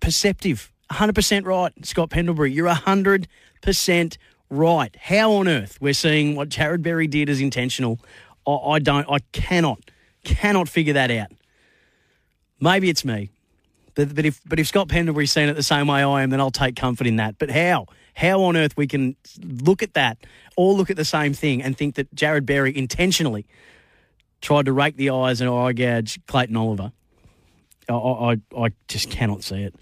[0.00, 0.72] perceptive.
[0.92, 2.52] 100% right, Scott Pendlebury.
[2.52, 4.16] You're 100%
[4.48, 4.96] right.
[4.96, 7.98] How on earth we're seeing what Jarrod Berry did as intentional,
[8.46, 9.90] I, I don't, I cannot,
[10.24, 11.32] cannot figure that out.
[12.60, 13.30] Maybe it's me.
[13.98, 16.38] But, but if but if Scott Pendlebury's seen it the same way I am, then
[16.40, 17.36] I'll take comfort in that.
[17.36, 17.86] But how?
[18.14, 20.18] How on earth we can look at that,
[20.54, 23.44] all look at the same thing, and think that Jarrod Berry intentionally
[24.40, 26.92] tried to rake the eyes and eye gouge Clayton Oliver?
[27.88, 29.74] I, I, I just cannot see it.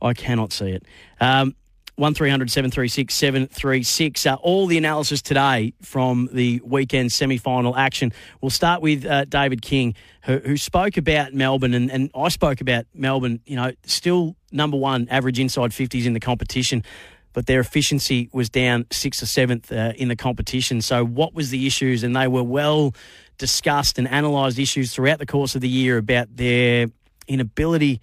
[0.00, 0.84] I cannot see it.
[1.20, 1.56] Um,
[1.98, 4.26] 1300 736 736.
[4.26, 8.12] Uh, all the analysis today from the weekend semi final action.
[8.40, 12.60] We'll start with uh, David King, who, who, spoke about Melbourne, and, and I spoke
[12.60, 16.84] about Melbourne, you know, still number one average inside 50s in the competition.
[17.32, 20.80] But their efficiency was down sixth or seventh uh, in the competition.
[20.80, 22.04] So, what was the issues?
[22.04, 22.94] And they were well
[23.38, 26.86] discussed and analysed issues throughout the course of the year about their
[27.26, 28.00] inability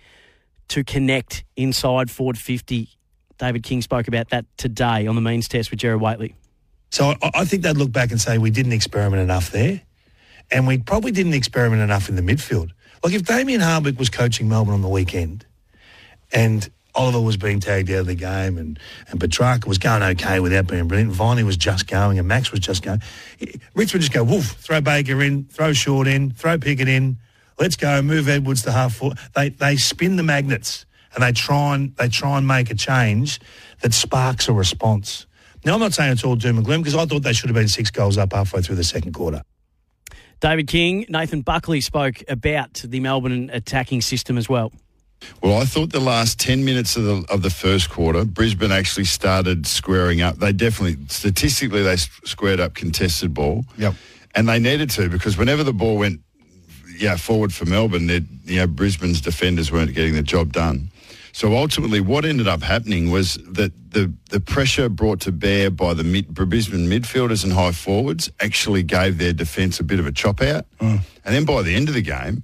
[0.68, 2.90] to connect inside forward 50
[3.38, 6.36] David King spoke about that today on the means test with Gerard Whateley.
[6.91, 9.82] So I, think they'd look back and say we didn't experiment enough there,
[10.50, 12.69] and we probably didn't experiment enough in the midfield.
[13.04, 15.45] Like if Damien Hardwick was coaching Melbourne on the weekend,
[16.32, 20.39] and Oliver was being tagged out of the game, and and Petrarca was going okay
[20.39, 21.12] without being brilliant.
[21.12, 23.02] Viney was just going, and Max was just going.
[23.74, 27.17] Rich would just go, woof, throw Baker in, throw Short in, throw Pickett in.
[27.60, 29.17] Let's go, move Edwards to half foot.
[29.36, 33.39] They they spin the magnets and they try and they try and make a change
[33.82, 35.25] that sparks a response.
[35.63, 37.56] Now, I'm not saying it's all doom and gloom because I thought they should have
[37.56, 39.41] been six goals up halfway through the second quarter.
[40.39, 44.71] David King, Nathan Buckley spoke about the Melbourne attacking system as well.
[45.41, 49.06] Well, I thought the last 10 minutes of the, of the first quarter, Brisbane actually
[49.06, 50.38] started squaring up.
[50.38, 53.65] They definitely, statistically, they squared up contested ball.
[53.78, 53.95] Yep.
[54.36, 56.19] And they needed to because whenever the ball went
[56.97, 58.08] yeah, forward for Melbourne,
[58.43, 60.91] you know, Brisbane's defenders weren't getting the job done.
[61.36, 65.93] So ultimately, what ended up happening was that the, the pressure brought to bear by
[65.93, 70.13] the mid, Brisbane midfielders and high forwards actually gave their defence a bit of a
[70.13, 70.65] chop out.
[70.80, 71.02] Mm.
[71.26, 72.43] And then by the end of the game,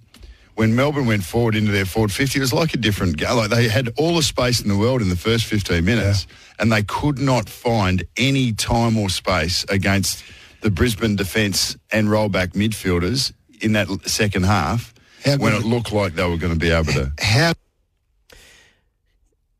[0.55, 3.33] when Melbourne went forward into their forward 50, it was like a different game.
[3.37, 6.35] Like they had all the space in the world in the first 15 minutes, yeah.
[6.59, 10.21] and they could not find any time or space against
[10.59, 14.93] the Brisbane defence and rollback midfielders in that second half
[15.37, 17.13] when it looked like they were going to be able to.
[17.21, 17.53] How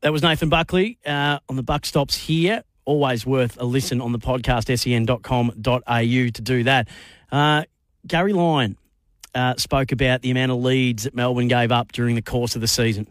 [0.02, 2.64] That was Nathan Buckley uh, on the Buck Stops here.
[2.86, 6.88] Always worth a listen on the podcast, sen.com.au to do that.
[7.32, 7.64] Uh,
[8.08, 8.78] Gary Lyon
[9.36, 12.62] uh, spoke about the amount of leads that Melbourne gave up during the course of
[12.62, 13.06] the season.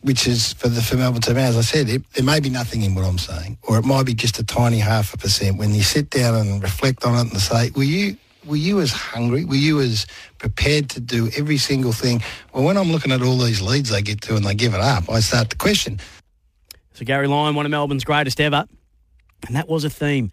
[0.00, 1.36] which is for the for Melbourne team.
[1.36, 4.04] As I said, it, there may be nothing in what I'm saying, or it might
[4.04, 5.58] be just a tiny half a percent.
[5.58, 8.92] When you sit down and reflect on it and say, "Were you were you as
[8.92, 9.44] hungry?
[9.44, 10.06] Were you as
[10.38, 14.02] prepared to do every single thing?" Well, when I'm looking at all these leads they
[14.02, 15.98] get to and they give it up, I start to question.
[16.96, 18.64] So Gary Lyon, one of Melbourne's greatest ever,
[19.46, 20.30] and that was a theme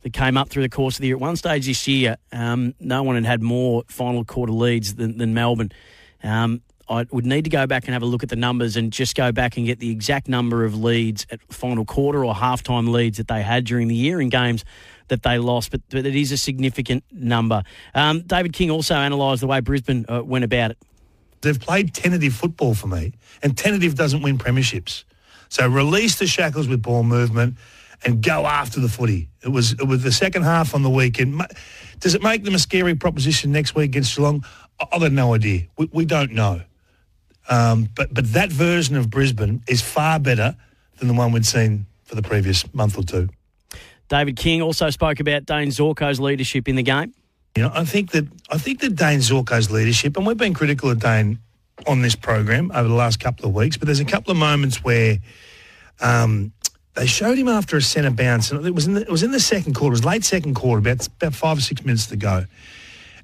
[0.00, 1.16] that came up through the course of the year.
[1.16, 5.18] At one stage this year, um, no one had had more final quarter leads than,
[5.18, 5.72] than Melbourne.
[6.22, 8.94] Um, I would need to go back and have a look at the numbers and
[8.94, 12.90] just go back and get the exact number of leads at final quarter or halftime
[12.90, 14.64] leads that they had during the year in games
[15.08, 17.62] that they lost, but, but it is a significant number.
[17.94, 20.78] Um, David King also analysed the way Brisbane uh, went about it.
[21.42, 25.04] They've played tentative football for me, and tentative doesn't win premierships.
[25.48, 27.56] So release the shackles with ball movement
[28.04, 29.28] and go after the footy.
[29.42, 31.40] It was it was the second half on the weekend.
[32.00, 34.44] Does it make them a scary proposition next week against Geelong?
[34.80, 35.66] I've got no idea.
[35.78, 36.62] We, we don't know.
[37.48, 40.56] Um, but but that version of Brisbane is far better
[40.98, 43.28] than the one we'd seen for the previous month or two.
[44.08, 47.12] David King also spoke about Dane Zorko's leadership in the game.
[47.56, 50.90] You know, I think that I think that Dane Zorko's leadership, and we've been critical
[50.90, 51.38] of Dane
[51.86, 54.82] on this program over the last couple of weeks, but there's a couple of moments
[54.82, 55.18] where
[56.00, 56.52] um,
[56.94, 59.30] they showed him after a centre bounce, and it was in the, it was in
[59.30, 62.16] the second quarter, it was late second quarter, about about five or six minutes to
[62.16, 62.46] go,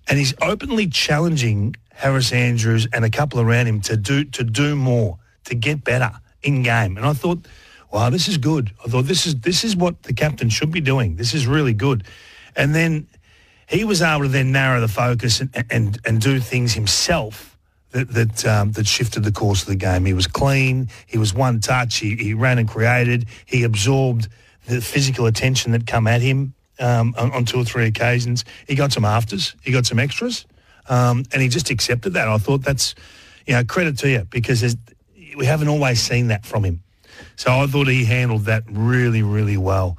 [0.08, 4.76] and he's openly challenging Harris Andrews and a couple around him to do to do
[4.76, 6.10] more, to get better
[6.42, 7.46] in game, and I thought.
[7.90, 8.72] Wow, this is good.
[8.82, 11.16] I thought this is this is what the captain should be doing.
[11.16, 12.04] This is really good.
[12.56, 13.06] And then
[13.68, 17.51] he was able to then narrow the focus and and, and do things himself
[17.92, 20.04] that that um, that shifted the course of the game.
[20.04, 20.88] He was clean.
[21.06, 21.98] He was one touch.
[21.98, 23.26] He, he ran and created.
[23.46, 24.28] He absorbed
[24.66, 28.44] the physical attention that come at him um, on, on two or three occasions.
[28.66, 29.54] He got some afters.
[29.62, 30.46] He got some extras,
[30.88, 32.28] um, and he just accepted that.
[32.28, 32.94] I thought that's
[33.46, 34.76] you know credit to you because
[35.36, 36.82] we haven't always seen that from him.
[37.36, 39.98] So I thought he handled that really, really well.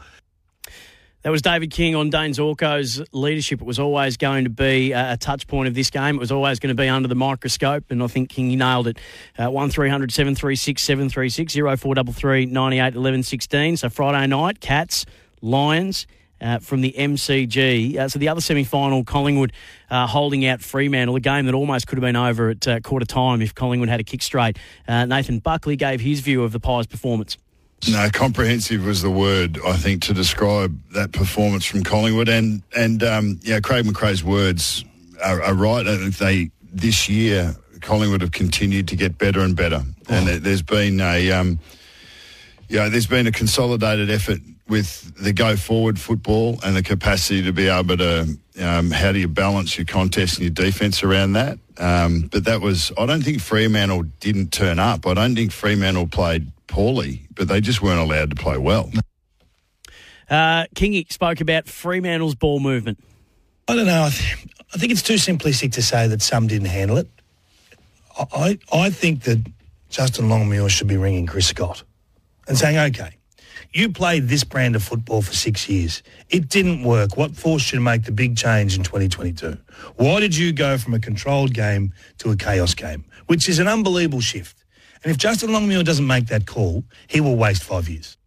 [1.23, 3.61] That was David King on Dane Zorko's leadership.
[3.61, 6.15] It was always going to be a, a touch point of this game.
[6.15, 8.97] It was always going to be under the microscope, and I think King nailed it.
[9.39, 13.77] Uh, 1300 736 736 0433 98 11 16.
[13.77, 15.05] So Friday night, Cats,
[15.41, 16.05] Lions.
[16.41, 17.95] Uh, from the MCG.
[17.95, 19.53] Uh, so the other semi final, Collingwood
[19.89, 23.05] uh, holding out Fremantle, a game that almost could have been over at uh, quarter
[23.05, 24.57] time if Collingwood had a kick straight.
[24.85, 27.37] Uh, Nathan Buckley gave his view of the Pies' performance.
[27.91, 33.03] No, comprehensive was the word I think to describe that performance from Collingwood, and and
[33.03, 34.85] um, yeah, Craig McRae's words
[35.23, 35.85] are, are right.
[35.87, 40.39] I think they this year Collingwood have continued to get better and better, and there-
[40.39, 41.59] there's been a um,
[42.69, 47.51] yeah, there's been a consolidated effort with the go forward football and the capacity to
[47.51, 51.59] be able to um, how do you balance your contest and your defence around that.
[51.77, 55.05] Um, but that was I don't think Fremantle didn't turn up.
[55.07, 58.91] I don't think Fremantle played poorly, but they just weren't allowed to play well.
[60.29, 63.03] Uh, Kingy spoke about Fremantle's ball movement.
[63.67, 64.03] I don't know.
[64.03, 67.07] I, th- I think it's too simplistic to say that some didn't handle it.
[68.17, 69.45] I, I I think that
[69.89, 71.83] Justin Longmuir should be ringing Chris Scott
[72.47, 73.17] and saying, okay,
[73.71, 76.03] you played this brand of football for six years.
[76.29, 77.17] It didn't work.
[77.17, 79.57] What forced you to make the big change in 2022?
[79.95, 83.67] Why did you go from a controlled game to a chaos game, which is an
[83.67, 84.63] unbelievable shift?
[85.03, 88.17] And if Justin Longmuir doesn't make that call, he will waste five years.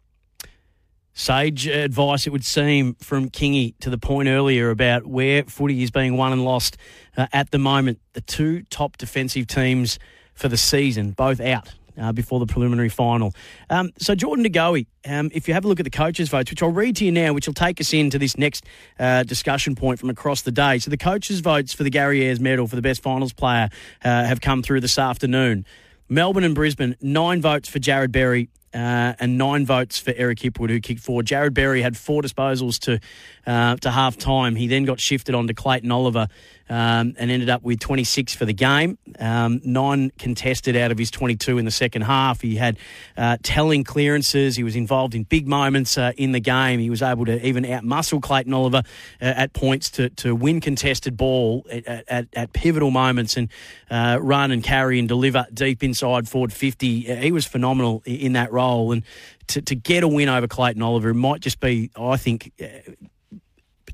[1.13, 5.89] Sage advice, it would seem, from Kingy to the point earlier about where footy is
[5.89, 6.77] being won and lost
[7.17, 7.99] uh, at the moment.
[8.13, 9.97] The two top defensive teams
[10.35, 11.73] for the season, both out.
[11.99, 13.33] Uh, before the preliminary final.
[13.71, 16.51] Um, so, Jordan De Goey, um, if you have a look at the coaches' votes,
[16.51, 18.65] which I'll read to you now, which will take us into this next
[18.99, 20.77] uh, discussion point from across the day.
[20.77, 23.69] So, the coaches' votes for the Gary Ayres medal for the best finals player
[24.05, 25.65] uh, have come through this afternoon.
[26.07, 30.69] Melbourne and Brisbane, nine votes for Jarrod Berry, uh, and nine votes for Eric Hipwood,
[30.69, 31.21] who kicked four.
[31.21, 32.99] Jarrod Berry had four disposals to
[33.45, 34.55] uh, to half time.
[34.55, 36.27] He then got shifted on to Clayton Oliver
[36.69, 38.97] um, and ended up with 26 for the game.
[39.19, 42.41] Um, nine contested out of his 22 in the second half.
[42.41, 42.77] He had
[43.15, 44.55] uh, telling clearances.
[44.55, 46.79] He was involved in big moments uh, in the game.
[46.79, 48.83] He was able to even outmuscle Clayton Oliver
[49.21, 53.49] uh, at points to, to win contested ball at, at, at pivotal moments and
[53.89, 57.11] uh, run and carry and deliver deep inside forward 50.
[57.11, 58.91] Uh, He was phenomenal in that role.
[58.91, 59.03] And
[59.47, 62.91] to, to get a win over Clayton Oliver might just be, I think, uh,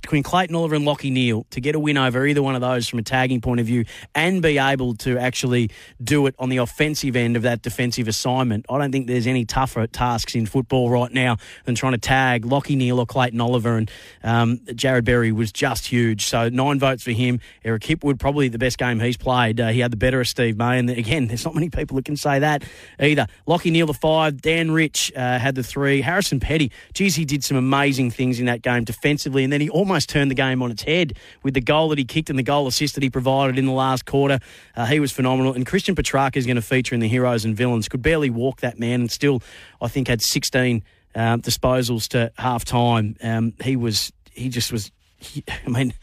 [0.04, 2.90] between Clayton Oliver and Lachie Neale to get a win over either one of those
[2.90, 5.72] from a tagging point of view and be able to actually
[6.04, 8.66] do it on the offensive end of that defensive assignment.
[8.70, 12.44] I don't think there's any tougher tasks in football right now than trying to tag
[12.44, 13.78] Lachie Neale or Clayton Oliver.
[13.78, 13.90] And
[14.24, 16.26] um, Jarrod Berry was just huge.
[16.26, 17.40] So nine votes for him.
[17.64, 19.62] Eric Hipwood, probably the best game he's played.
[19.62, 20.80] Uh, he had the better of Steve May.
[20.80, 22.64] And again, there's not many people that can say that
[23.00, 23.26] either.
[23.48, 24.42] Lachie Neale, the five.
[24.42, 26.02] Dan Rich uh, had the three.
[26.02, 29.46] Harrison Petty, geez, he did some amazing things in that game defensively.
[29.46, 31.14] And then he almost turned the game on its head
[31.44, 33.72] with the goal that he kicked and the goal assist that he provided in the
[33.72, 34.40] last quarter.
[34.76, 35.54] Uh, he was phenomenal.
[35.54, 37.88] And Christian Petracca is going to feature in the heroes and villains.
[37.88, 39.42] Could barely walk that man and still,
[39.82, 40.84] I think, had 16
[41.16, 43.16] um, disposals to half time.
[43.22, 45.94] Um, he was, he just was, he, I mean,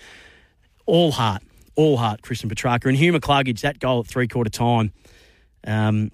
[0.87, 1.43] all heart,
[1.77, 2.87] all heart, Christian Petracca.
[2.87, 4.93] And Hugh McCluggage, that goal at three quarter time.
[5.67, 6.11] Um,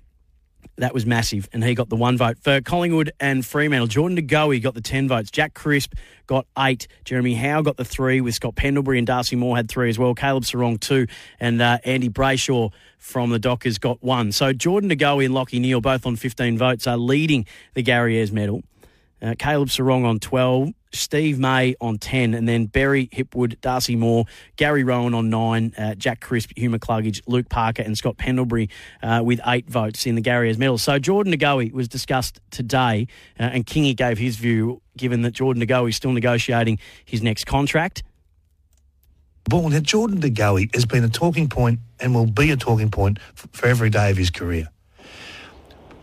[0.79, 2.39] that was massive, and he got the one vote.
[2.41, 5.31] For Collingwood and Fremantle, Jordan De Goey got the 10 votes.
[5.31, 5.95] Jack Crisp
[6.27, 6.87] got eight.
[7.05, 10.15] Jeremy Howe got the three, with Scott Pendlebury and Darcy Moore had three as well.
[10.15, 11.07] Caleb Serong, two.
[11.41, 14.33] And uh, Andy Brayshaw from the Dockers got one.
[14.33, 18.19] So Jordan De Goey and Lachie Neale, both on 15 votes, are leading the Gary
[18.19, 18.63] Ayres medal.
[19.23, 24.25] Uh, Caleb Serong on 12, Steve May on 10, and then Barry Hipwood, Darcy Moore,
[24.57, 28.69] Gary Rowan on 9, uh, Jack Crisp, Hugh McCluggage, Luke Parker, and Scott Pendlebury
[29.03, 30.79] uh, with eight votes in the Gary Ayres medal.
[30.79, 33.07] So Jordan De was discussed today,
[33.39, 37.45] uh, and Kingy gave his view, given that Jordan De is still negotiating his next
[37.45, 38.03] contract.
[39.49, 43.19] Ball now, Jordan De has been a talking point and will be a talking point
[43.35, 44.69] for, every day of his career.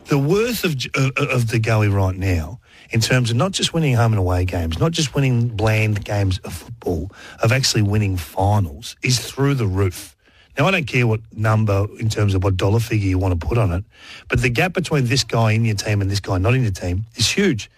[0.05, 2.59] The worth of, uh, of De Goey right now
[2.93, 6.37] in terms of not just winning home and away games, not just winning bland games
[6.39, 10.15] of football, of actually winning finals, is through the roof.
[10.57, 13.47] Now, I don't care what number in terms of what dollar figure you want to
[13.47, 13.83] put on it,
[14.29, 16.71] but the gap between this guy in your team and this guy not in your
[16.71, 17.71] team is huge.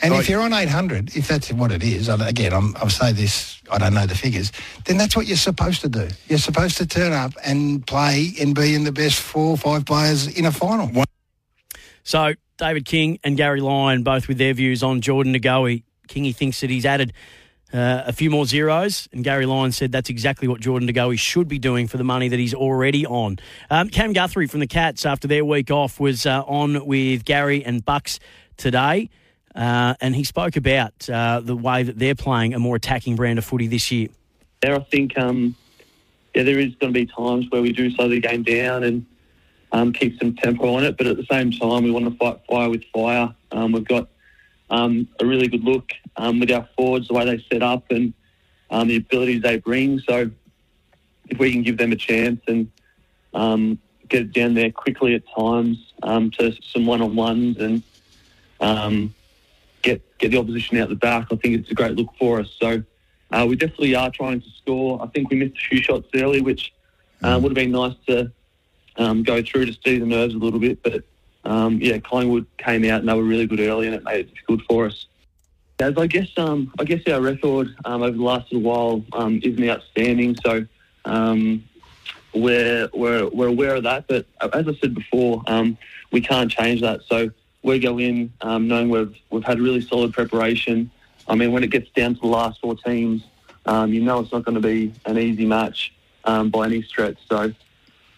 [0.00, 3.10] And if you're on 800, if that's what it is, and again, I'm, I'll say
[3.10, 4.52] this, I don't know the figures,
[4.84, 6.06] then that's what you're supposed to do.
[6.28, 9.86] You're supposed to turn up and play and be in the best four or five
[9.86, 10.88] players in a final.
[12.04, 15.84] So David King and Gary Lyon both with their views on Jordan Goey.
[16.08, 17.12] Kingy thinks that he's added
[17.72, 21.48] uh, a few more zeros, and Gary Lyon said that's exactly what Jordan Goey should
[21.48, 23.38] be doing for the money that he's already on.
[23.70, 27.64] Um, Cam Guthrie from the Cats, after their week off, was uh, on with Gary
[27.64, 28.18] and Bucks
[28.56, 29.10] today.
[29.54, 33.38] Uh, and he spoke about uh, the way that they're playing a more attacking brand
[33.38, 34.08] of footy this year.
[34.62, 35.54] There, I think, um,
[36.34, 39.04] yeah, there is going to be times where we do slow the game down and
[39.72, 42.40] um, keep some tempo on it, but at the same time, we want to fight
[42.48, 43.34] fire with fire.
[43.52, 44.08] Um, we've got
[44.70, 48.14] um, a really good look um, with our forwards, the way they set up, and
[48.70, 49.98] um, the abilities they bring.
[50.00, 50.30] So,
[51.28, 52.70] if we can give them a chance and
[53.34, 57.82] um, get it down there quickly at times to some one-on-ones and
[59.82, 61.28] get get the opposition out the back.
[61.30, 62.50] I think it's a great look for us.
[62.60, 62.82] So
[63.30, 65.02] uh, we definitely are trying to score.
[65.02, 66.72] I think we missed a few shots early, which
[67.22, 68.32] uh, would have been nice to
[68.98, 70.82] um, go through to steady the nerves a little bit.
[70.82, 71.04] But
[71.44, 74.34] um, yeah, Collingwood came out and they were really good early, and it made it
[74.34, 75.06] difficult for us.
[75.80, 79.40] As I guess, um, I guess our record um, over the last little while um,
[79.44, 80.36] isn't outstanding.
[80.44, 80.66] So
[81.04, 81.64] um,
[82.34, 84.08] we're, we're we're aware of that.
[84.08, 85.42] But as I said before,
[86.10, 87.02] we can't change that.
[87.08, 87.30] So
[87.62, 90.90] we go in knowing we've we've had really solid preparation.
[91.28, 93.22] I mean, when it gets down to the last four teams,
[93.66, 95.94] you know it's not going to be an easy match
[96.24, 97.18] by any stretch.
[97.28, 97.54] So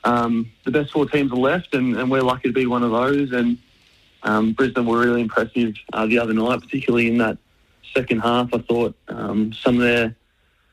[0.05, 2.91] um, the best four teams are left, and, and, we're lucky to be one of
[2.91, 3.33] those.
[3.33, 3.59] And
[4.23, 7.39] um, Brisbane were really impressive uh, the other night, particularly in that
[7.95, 8.53] second half.
[8.55, 10.15] I thought um, some of their,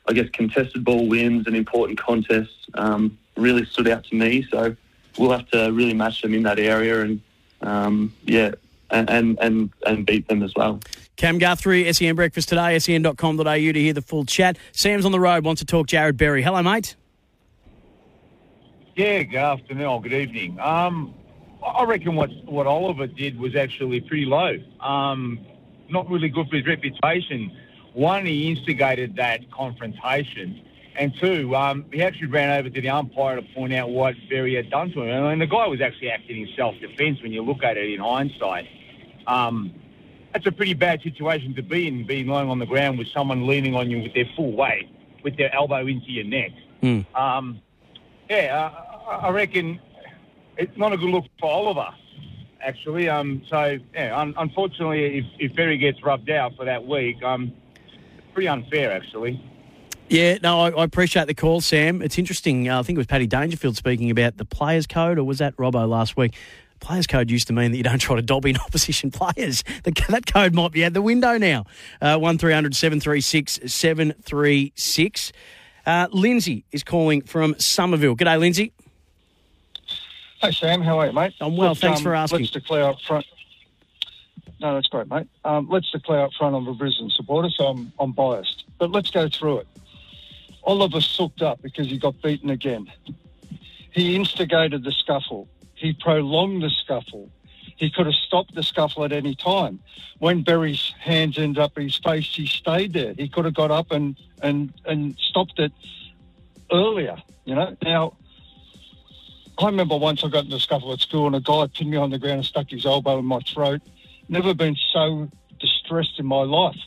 [0.07, 4.45] I guess, contested ball wins and important contests um, really stood out to me.
[4.49, 4.75] So
[5.17, 7.21] we'll have to really match them in that area, and
[7.61, 8.51] um, yeah,
[8.89, 10.79] and, and and beat them as well.
[11.17, 14.57] Cam Guthrie, SEN Breakfast today, sen.com.au to hear the full chat.
[14.71, 16.43] Sam's on the road, wants to talk Jarrod Berry.
[16.43, 16.95] Hello, mate.
[18.97, 20.59] Yeah, good afternoon or good evening.
[20.59, 21.13] Um,
[21.63, 24.57] I reckon what what Oliver did was actually pretty low.
[24.79, 25.45] Um,
[25.87, 27.55] not really good for his reputation.
[27.93, 30.63] One, he instigated that confrontation,
[30.95, 34.55] and two, um, he actually ran over to the umpire to point out what Berry
[34.55, 35.25] had done to him.
[35.25, 38.65] And the guy was actually acting in self-defence when you look at it in hindsight.
[39.27, 39.75] Um,
[40.33, 43.45] that's a pretty bad situation to be in, being lying on the ground with someone
[43.45, 44.89] leaning on you with their full weight,
[45.23, 46.51] with their elbow into your neck.
[46.81, 47.05] Mm.
[47.15, 47.61] Um,
[48.29, 49.79] yeah, uh, I reckon
[50.57, 51.95] it's not a good look for all of us,
[52.61, 53.07] actually.
[53.07, 57.53] Um, so, yeah, un- unfortunately, if, if gets rubbed out for that week, um,
[58.33, 59.41] pretty unfair, actually.
[60.09, 62.01] Yeah, no, I, I appreciate the call, Sam.
[62.01, 62.69] It's interesting.
[62.69, 65.55] Uh, I think it was Paddy Dangerfield speaking about the players' code, or was that
[65.57, 66.35] Robbo last week?
[66.79, 69.63] Players code used to mean that you don't try to dob in opposition players.
[69.83, 71.65] The, that code might be out the window now.
[72.01, 75.31] Uh, 1300 736 736.
[75.85, 78.15] Uh, Lindsay is calling from Somerville.
[78.15, 78.73] G'day, Lindsay.
[80.41, 81.33] Hey Sam, how are you, mate?
[81.41, 82.41] I'm well, thanks for asking.
[82.41, 83.25] Let's declare up front.
[84.59, 85.27] No, that's great, mate.
[85.43, 88.65] Um, let's declare up front I'm a Brisbane supporter, so I'm, I'm biased.
[88.77, 89.67] But let's go through it.
[90.63, 92.91] Oliver sooked up because he got beaten again.
[93.91, 95.47] He instigated the scuffle.
[95.73, 97.31] He prolonged the scuffle.
[97.75, 99.79] He could have stopped the scuffle at any time.
[100.19, 103.13] When Berry's hands ended up in his face, he stayed there.
[103.13, 105.71] He could have got up and, and, and stopped it
[106.71, 107.75] earlier, you know.
[107.81, 108.13] Now,
[109.59, 111.97] I remember once I got in a scuffle at school and a guy pinned me
[111.97, 113.81] on the ground and stuck his elbow in my throat.
[114.29, 115.29] Never been so
[115.59, 116.77] distressed in my life.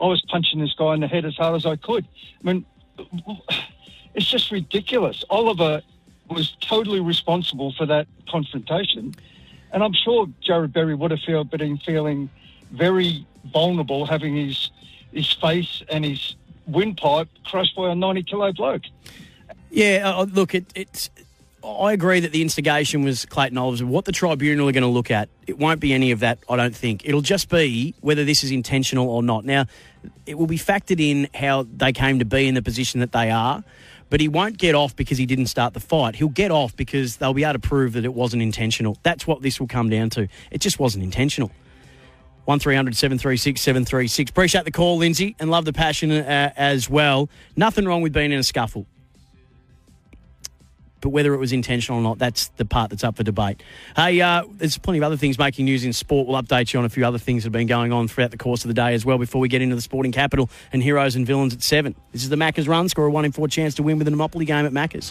[0.00, 2.06] I was punching this guy in the head as hard as I could.
[2.44, 2.64] I mean,
[4.14, 5.24] it's just ridiculous.
[5.28, 5.82] Oliver
[6.28, 9.14] was totally responsible for that confrontation.
[9.72, 12.30] And I'm sure Jarrod Berry would have feel, been feeling
[12.70, 14.70] very vulnerable having his,
[15.12, 18.82] his face and his windpipe crushed by a 90 kilo bloke.
[19.70, 21.10] Yeah, uh, look, it, it's.
[21.62, 23.82] I agree that the instigation was Clayton Oliver's.
[23.82, 26.56] What the tribunal are going to look at, it won't be any of that, I
[26.56, 27.02] don't think.
[27.04, 29.44] It'll just be whether this is intentional or not.
[29.44, 29.66] Now,
[30.24, 33.30] it will be factored in how they came to be in the position that they
[33.30, 33.62] are,
[34.08, 36.16] but he won't get off because he didn't start the fight.
[36.16, 38.96] He'll get off because they'll be able to prove that it wasn't intentional.
[39.02, 40.28] That's what this will come down to.
[40.50, 41.50] It just wasn't intentional.
[42.46, 44.30] 1300 736 736.
[44.30, 47.28] Appreciate the call, Lindsay, and love the passion uh, as well.
[47.54, 48.86] Nothing wrong with being in a scuffle.
[51.00, 53.62] But whether it was intentional or not, that's the part that's up for debate.
[53.96, 56.28] Hey, uh, there's plenty of other things making news in sport.
[56.28, 58.38] We'll update you on a few other things that have been going on throughout the
[58.38, 61.16] course of the day as well before we get into the sporting capital and heroes
[61.16, 61.94] and villains at seven.
[62.12, 62.88] This is the Maccas run.
[62.88, 65.10] Score a one in four chance to win with a Monopoly game at Maccas.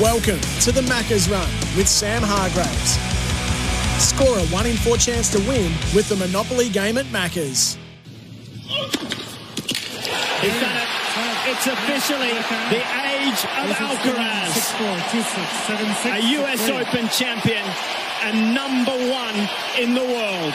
[0.00, 3.15] Welcome to the Maccas Run with Sam Hargreaves.
[3.98, 7.76] Score a 1 in 4 chance to win with the Monopoly game at Maccas.
[10.40, 10.88] He's done it.
[11.48, 12.34] It's officially
[12.68, 14.52] the age of Alcaraz.
[16.04, 17.64] A US Open champion
[18.22, 19.48] and number one
[19.80, 20.54] in the world.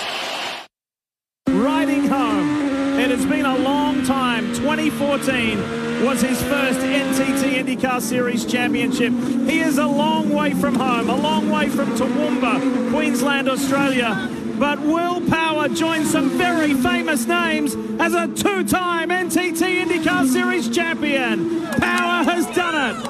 [1.48, 3.00] Riding home.
[3.00, 4.54] It has been a long time.
[4.54, 9.14] 2014 was his first NTT IndyCar Series championship.
[9.48, 14.30] He is a long way from home, a long way from Toowoomba, Queensland, Australia.
[14.58, 21.68] But Will Power joins some very famous names as a two-time NTT IndyCar Series champion.
[21.74, 23.06] Power has done it.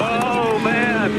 [0.00, 1.10] Oh, man.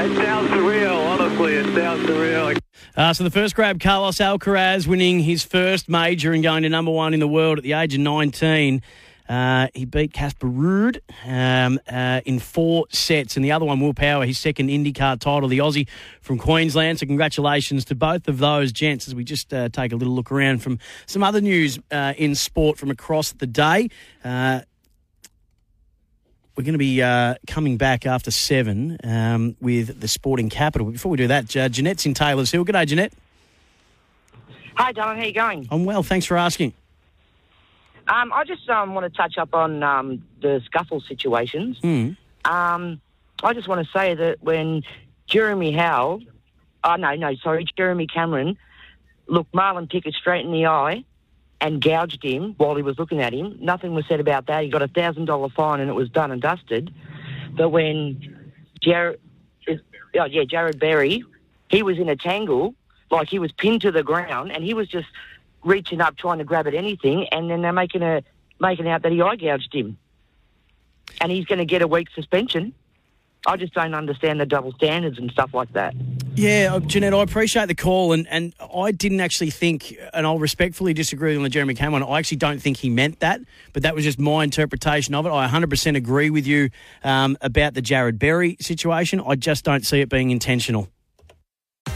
[0.00, 1.54] It sounds surreal, honestly.
[1.54, 2.58] It sounds surreal.
[2.96, 6.90] Uh, so the first grab, Carlos Alcaraz winning his first major and going to number
[6.90, 8.82] one in the world at the age of 19.
[9.28, 13.94] Uh, he beat Casper Ruud um, uh, in four sets, and the other one, Will
[13.94, 15.88] Power, his second IndyCar title, the Aussie
[16.20, 16.98] from Queensland.
[16.98, 20.30] So congratulations to both of those gents as we just uh, take a little look
[20.30, 23.88] around from some other news uh, in sport from across the day.
[24.22, 24.60] Uh,
[26.56, 30.86] we're going to be uh, coming back after seven um, with the Sporting Capital.
[30.86, 32.62] But before we do that, uh, Jeanette's in Taylor's Hill.
[32.62, 33.12] Good day, Jeanette.
[34.76, 35.16] Hi, Dylan.
[35.16, 35.68] How are you going?
[35.70, 36.02] I'm well.
[36.02, 36.74] Thanks for asking.
[38.08, 41.80] Um, I just um, want to touch up on um, the scuffle situations.
[41.80, 42.16] Mm.
[42.44, 43.00] Um,
[43.42, 44.82] I just want to say that when
[45.26, 46.20] Jeremy Howe,
[46.84, 48.58] oh no, no, sorry, Jeremy Cameron,
[49.26, 51.04] looked Marlon Pickett straight in the eye
[51.60, 53.56] and gouged him while he was looking at him.
[53.60, 54.64] Nothing was said about that.
[54.64, 56.92] He got a thousand dollar fine and it was done and dusted.
[57.56, 58.52] But when
[58.82, 59.18] Jarrod,
[59.68, 61.24] oh yeah, Jarrod Berry,
[61.68, 62.74] he was in a tangle,
[63.10, 65.06] like he was pinned to the ground, and he was just
[65.64, 68.22] reaching up trying to grab at anything, and then they're making a
[68.60, 69.98] making out that he eye gouged him,
[71.20, 72.74] and he's going to get a week suspension.
[73.46, 75.94] I just don't understand the double standards and stuff like that.
[76.34, 80.38] Yeah, uh, Jeanette, I appreciate the call, and, and I didn't actually think, and I'll
[80.38, 82.02] respectfully disagree the Jeremy Cameron.
[82.02, 83.40] I actually don't think he meant that,
[83.74, 85.30] but that was just my interpretation of it.
[85.30, 86.70] I 100% agree with you
[87.02, 89.20] um, about the Jarrod Berry situation.
[89.20, 90.88] I just don't see it being intentional.